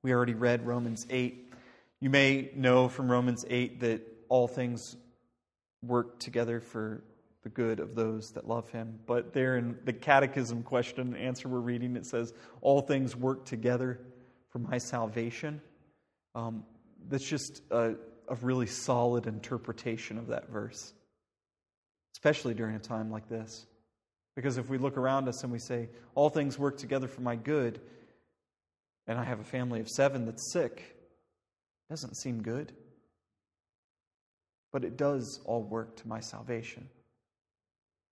[0.03, 1.53] We already read Romans 8.
[2.01, 4.97] You may know from Romans 8 that all things
[5.81, 7.03] work together for
[7.43, 8.99] the good of those that love him.
[9.05, 13.45] But there in the catechism question and answer we're reading, it says, All things work
[13.45, 13.99] together
[14.49, 15.61] for my salvation.
[16.35, 16.65] Um,
[17.07, 17.95] that's just a,
[18.31, 20.93] a really solid interpretation of that verse,
[22.15, 23.65] especially during a time like this.
[24.35, 27.35] Because if we look around us and we say, All things work together for my
[27.35, 27.81] good,
[29.05, 30.95] and I have a family of seven that's sick,
[31.89, 32.71] doesn't seem good.
[34.71, 36.87] But it does all work to my salvation,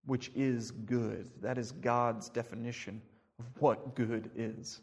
[0.06, 1.30] which is good.
[1.42, 3.02] That is God's definition
[3.40, 4.82] of what good is.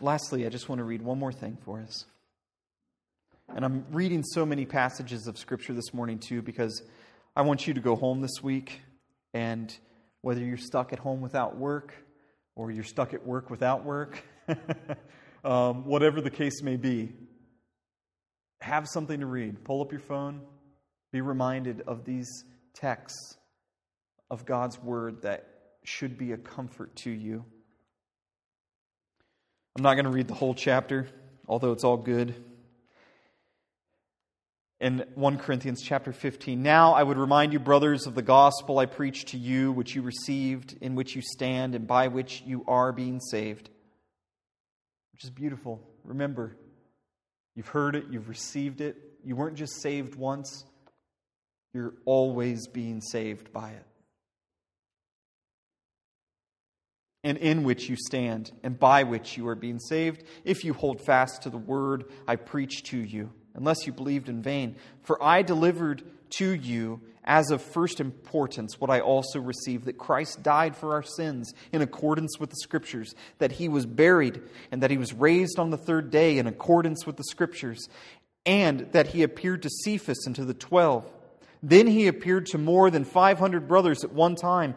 [0.00, 2.04] Lastly, I just want to read one more thing for us.
[3.48, 6.82] And I'm reading so many passages of Scripture this morning, too, because
[7.34, 8.80] I want you to go home this week.
[9.34, 9.76] And
[10.20, 11.94] whether you're stuck at home without work
[12.54, 14.22] or you're stuck at work without work,
[15.44, 17.12] um, whatever the case may be,
[18.60, 19.64] have something to read.
[19.64, 20.42] Pull up your phone,
[21.12, 23.36] be reminded of these texts
[24.30, 25.48] of God's Word that
[25.82, 27.44] should be a comfort to you.
[29.78, 31.06] I'm not going to read the whole chapter,
[31.46, 32.34] although it's all good.
[34.80, 38.86] In 1 Corinthians chapter 15, now I would remind you, brothers, of the gospel I
[38.86, 42.90] preached to you, which you received, in which you stand, and by which you are
[42.90, 43.70] being saved.
[45.12, 45.80] Which is beautiful.
[46.02, 46.56] Remember,
[47.54, 48.96] you've heard it, you've received it.
[49.22, 50.64] You weren't just saved once,
[51.72, 53.86] you're always being saved by it.
[57.28, 60.98] And in which you stand, and by which you are being saved, if you hold
[60.98, 64.76] fast to the word I preached to you, unless you believed in vain.
[65.02, 66.02] For I delivered
[66.38, 71.02] to you as of first importance what I also received that Christ died for our
[71.02, 74.40] sins in accordance with the Scriptures, that he was buried,
[74.72, 77.90] and that he was raised on the third day in accordance with the Scriptures,
[78.46, 81.04] and that he appeared to Cephas and to the twelve.
[81.62, 84.76] Then he appeared to more than 500 brothers at one time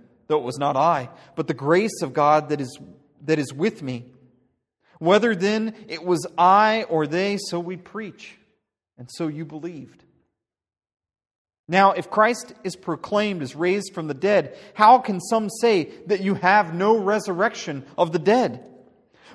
[0.31, 2.79] though it was not I, but the grace of God that is,
[3.25, 4.05] that is with me.
[4.97, 8.37] Whether then it was I or they, so we preach,
[8.97, 10.05] and so you believed.
[11.67, 16.21] Now, if Christ is proclaimed as raised from the dead, how can some say that
[16.21, 18.65] you have no resurrection of the dead?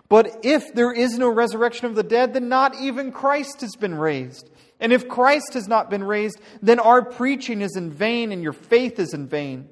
[0.09, 3.95] But if there is no resurrection of the dead, then not even Christ has been
[3.95, 4.49] raised.
[4.81, 8.55] And if Christ has not been raised, then our preaching is in vain and your
[8.55, 9.69] faith is in vain.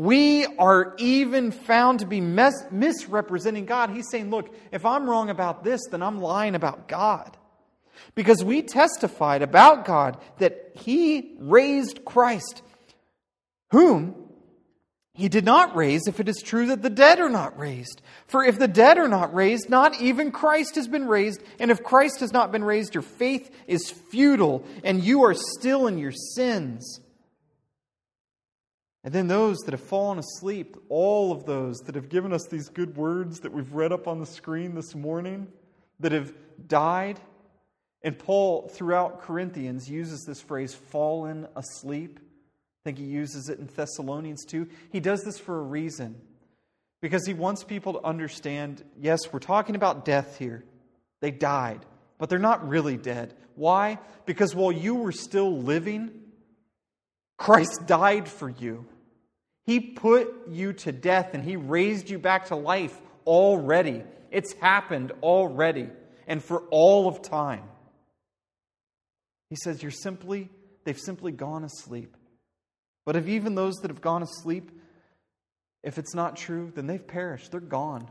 [0.00, 3.90] We are even found to be mes- misrepresenting God.
[3.90, 7.36] He's saying, look, if I'm wrong about this, then I'm lying about God.
[8.14, 12.62] Because we testified about God that He raised Christ,
[13.72, 14.14] whom
[15.12, 18.00] He did not raise if it is true that the dead are not raised.
[18.26, 21.42] For if the dead are not raised, not even Christ has been raised.
[21.58, 25.86] And if Christ has not been raised, your faith is futile, and you are still
[25.86, 27.00] in your sins.
[29.02, 32.68] And then those that have fallen asleep, all of those that have given us these
[32.68, 35.48] good words that we've read up on the screen this morning,
[36.00, 36.32] that have
[36.66, 37.18] died.
[38.02, 42.18] And Paul, throughout Corinthians, uses this phrase, fallen asleep.
[42.20, 44.68] I think he uses it in Thessalonians too.
[44.90, 46.20] He does this for a reason.
[47.00, 50.64] Because he wants people to understand yes, we're talking about death here.
[51.20, 51.84] They died,
[52.18, 53.34] but they're not really dead.
[53.54, 53.98] Why?
[54.26, 56.10] Because while you were still living,
[57.40, 58.84] Christ died for you.
[59.64, 62.94] He put you to death and he raised you back to life
[63.26, 64.04] already.
[64.30, 65.88] It's happened already
[66.26, 67.62] and for all of time.
[69.48, 70.50] He says, You're simply,
[70.84, 72.14] they've simply gone asleep.
[73.06, 74.70] But if even those that have gone asleep,
[75.82, 77.52] if it's not true, then they've perished.
[77.52, 78.06] They're gone.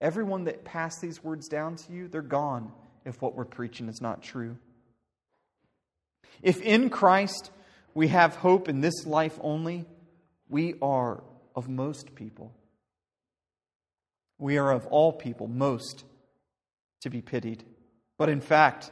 [0.00, 2.70] Everyone that passed these words down to you, they're gone
[3.04, 4.56] if what we're preaching is not true.
[6.40, 7.50] If in Christ
[7.94, 9.86] we have hope in this life only,
[10.48, 11.22] we are
[11.54, 12.52] of most people.
[14.38, 16.04] We are of all people most
[17.02, 17.64] to be pitied.
[18.18, 18.90] But in fact,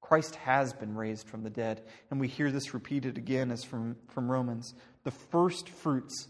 [0.00, 1.82] Christ has been raised from the dead.
[2.10, 4.74] And we hear this repeated again as from, from Romans.
[5.04, 6.28] The first fruits,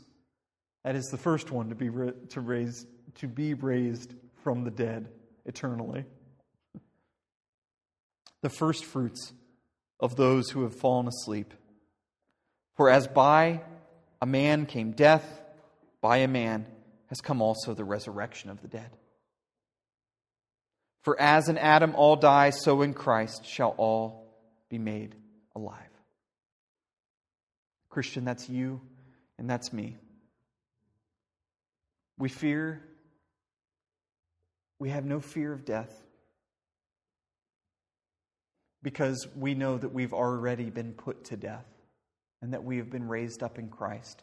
[0.85, 1.89] that is the first one to be,
[2.31, 2.87] to, raise,
[3.17, 5.09] to be raised from the dead
[5.47, 6.05] eternally.
[8.43, 9.33] The first fruits
[10.03, 11.55] of those who have fallen asleep.
[12.74, 13.62] For as by
[14.20, 15.24] a man came death,
[16.00, 16.66] by a man
[17.07, 18.90] has come also the resurrection of the dead.
[21.03, 24.26] For as in Adam all die, so in Christ shall all
[24.68, 25.14] be made
[25.55, 25.78] alive.
[27.88, 28.80] Christian, that's you
[29.38, 29.96] and that's me.
[32.18, 32.82] We fear,
[34.78, 36.01] we have no fear of death
[38.83, 41.66] because we know that we've already been put to death
[42.41, 44.22] and that we have been raised up in Christ.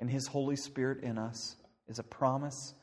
[0.00, 1.56] And His Holy Spirit in us
[1.88, 2.74] is a promise,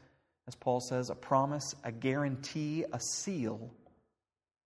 [0.47, 3.71] as Paul says, a promise, a guarantee, a seal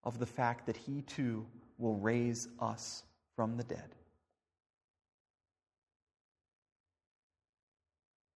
[0.03, 1.45] of the fact that He too
[1.77, 3.03] will raise us
[3.35, 3.95] from the dead.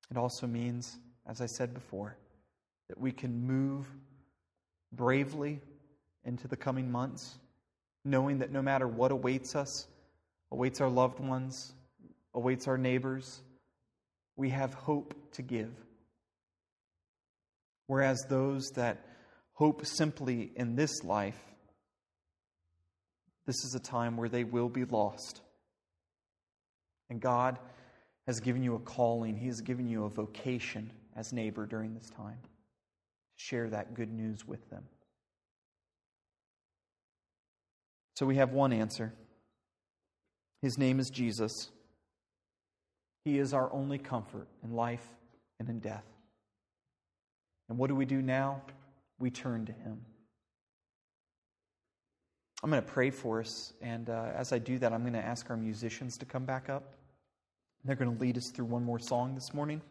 [0.09, 0.97] It also means,
[1.27, 2.17] as I said before,
[2.89, 3.87] that we can move
[4.91, 5.61] bravely
[6.25, 7.37] into the coming months
[8.03, 9.87] knowing that no matter what awaits us,
[10.51, 11.73] awaits our loved ones,
[12.33, 13.41] awaits our neighbors,
[14.35, 15.71] we have hope to give.
[17.87, 19.05] Whereas those that
[19.53, 21.39] hope simply in this life,
[23.45, 25.41] this is a time where they will be lost.
[27.09, 27.59] And God
[28.27, 32.09] has given you a calling, He has given you a vocation as neighbor during this
[32.11, 32.37] time.
[32.41, 32.47] To
[33.43, 34.83] share that good news with them.
[38.15, 39.13] So we have one answer.
[40.61, 41.69] His name is Jesus.
[43.25, 45.07] He is our only comfort in life
[45.59, 46.05] and in death.
[47.69, 48.61] And what do we do now?
[49.19, 50.01] We turn to Him.
[52.63, 55.25] I'm going to pray for us, and uh, as I do that, I'm going to
[55.25, 56.93] ask our musicians to come back up.
[57.83, 59.81] They're going to lead us through one more song this morning.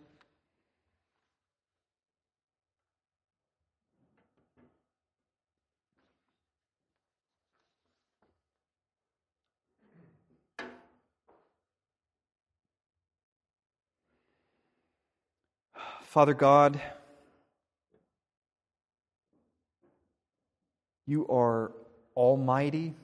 [16.11, 16.81] Father God,
[21.07, 21.71] you are
[22.17, 22.97] almighty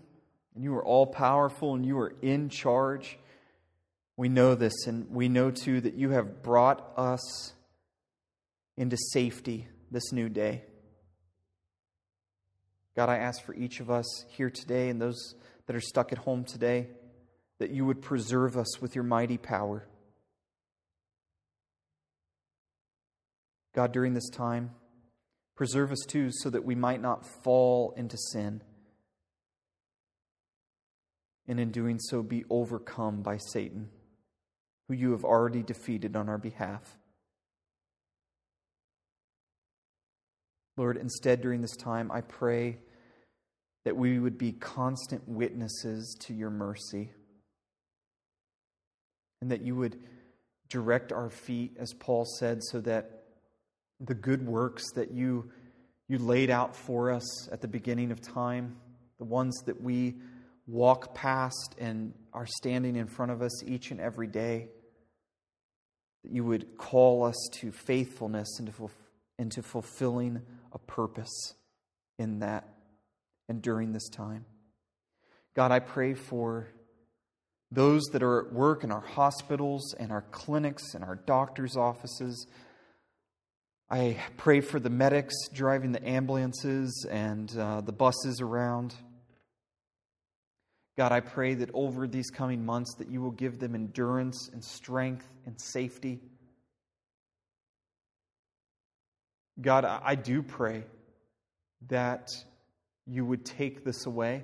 [0.53, 3.17] and you are all powerful and you are in charge.
[4.17, 7.53] We know this, and we know too that you have brought us
[8.77, 10.65] into safety this new day.
[12.97, 15.37] God, I ask for each of us here today and those
[15.67, 16.89] that are stuck at home today
[17.61, 19.87] that you would preserve us with your mighty power.
[23.77, 24.70] God, during this time,
[25.55, 28.62] preserve us too so that we might not fall into sin.
[31.47, 33.91] And in doing so, be overcome by Satan,
[34.89, 36.97] who you have already defeated on our behalf.
[40.79, 42.79] Lord, instead, during this time, I pray
[43.85, 47.11] that we would be constant witnesses to your mercy
[49.43, 49.99] and that you would
[50.70, 53.16] direct our feet, as Paul said, so that
[54.01, 55.51] the good works that you,
[56.09, 58.77] you laid out for us at the beginning of time,
[59.19, 60.15] the ones that we
[60.67, 64.69] walk past and are standing in front of us each and every day,
[66.25, 68.91] that you would call us to faithfulness and to,
[69.39, 70.43] into fulfilling
[70.73, 71.55] a purpose
[72.19, 72.69] in that
[73.49, 74.45] and during this time.
[75.55, 76.69] God, I pray for
[77.71, 82.47] those that are at work in our hospitals and our clinics and our doctors' offices
[83.89, 88.97] I pray for the medics driving the ambulances and uh, the buses around.
[90.97, 94.64] God, I pray that over these coming months that you will give them endurance and
[94.64, 96.18] strength and safety.
[99.61, 100.82] God, I do pray
[101.87, 102.32] that
[103.07, 104.43] you would take this away.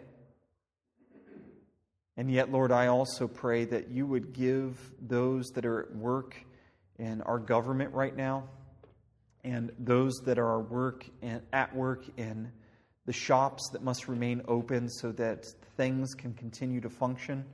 [2.17, 6.37] And yet, Lord, I also pray that you would give those that are at work
[7.01, 8.45] in our government right now
[9.45, 12.51] and those that are work and at work in
[13.07, 15.45] the shops that must remain open so that
[15.77, 17.45] things can continue to function.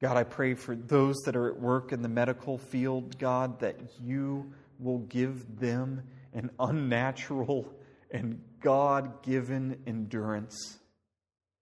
[0.00, 3.76] God, I pray for those that are at work in the medical field, God, that
[4.00, 6.02] you will give them
[6.32, 7.72] an unnatural
[8.10, 10.78] and God given endurance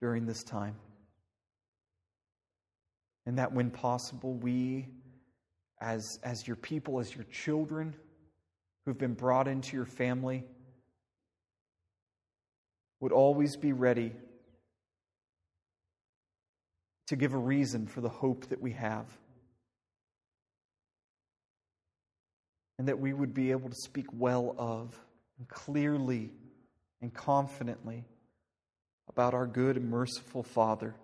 [0.01, 0.76] during this time.
[3.24, 4.88] And that when possible, we,
[5.80, 7.95] as, as your people, as your children
[8.85, 10.45] who've been brought into your family,
[13.01, 14.12] would always be ready
[17.09, 19.07] to give a reason for the hope that we have.
[22.78, 24.99] And that we would be able to speak well of,
[25.39, 26.30] and clearly
[27.01, 28.05] and confidently
[29.09, 30.95] about our good and merciful Father,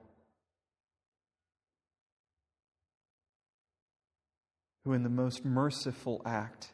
[4.84, 6.72] who, in the most merciful act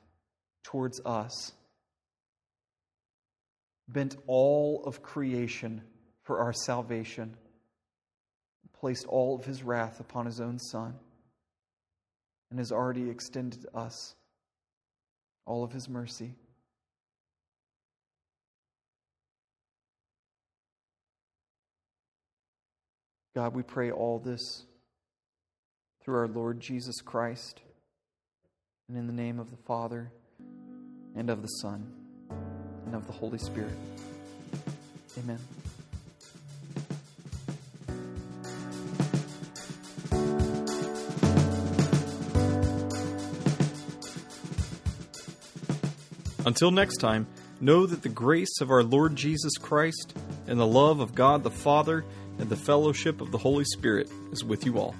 [0.64, 1.52] towards us,
[3.86, 5.82] bent all of creation
[6.24, 7.36] for our salvation,
[8.72, 10.94] placed all of his wrath upon his own Son,
[12.50, 14.14] and has already extended to us
[15.46, 16.34] all of his mercy.
[23.34, 24.64] God, we pray all this
[26.04, 27.60] through our Lord Jesus Christ,
[28.88, 30.12] and in the name of the Father,
[31.16, 31.86] and of the Son,
[32.86, 33.72] and of the Holy Spirit.
[35.18, 35.38] Amen.
[46.46, 47.26] Until next time,
[47.60, 50.14] know that the grace of our Lord Jesus Christ
[50.46, 52.04] and the love of God the Father
[52.38, 54.94] and the fellowship of the Holy Spirit is with you all.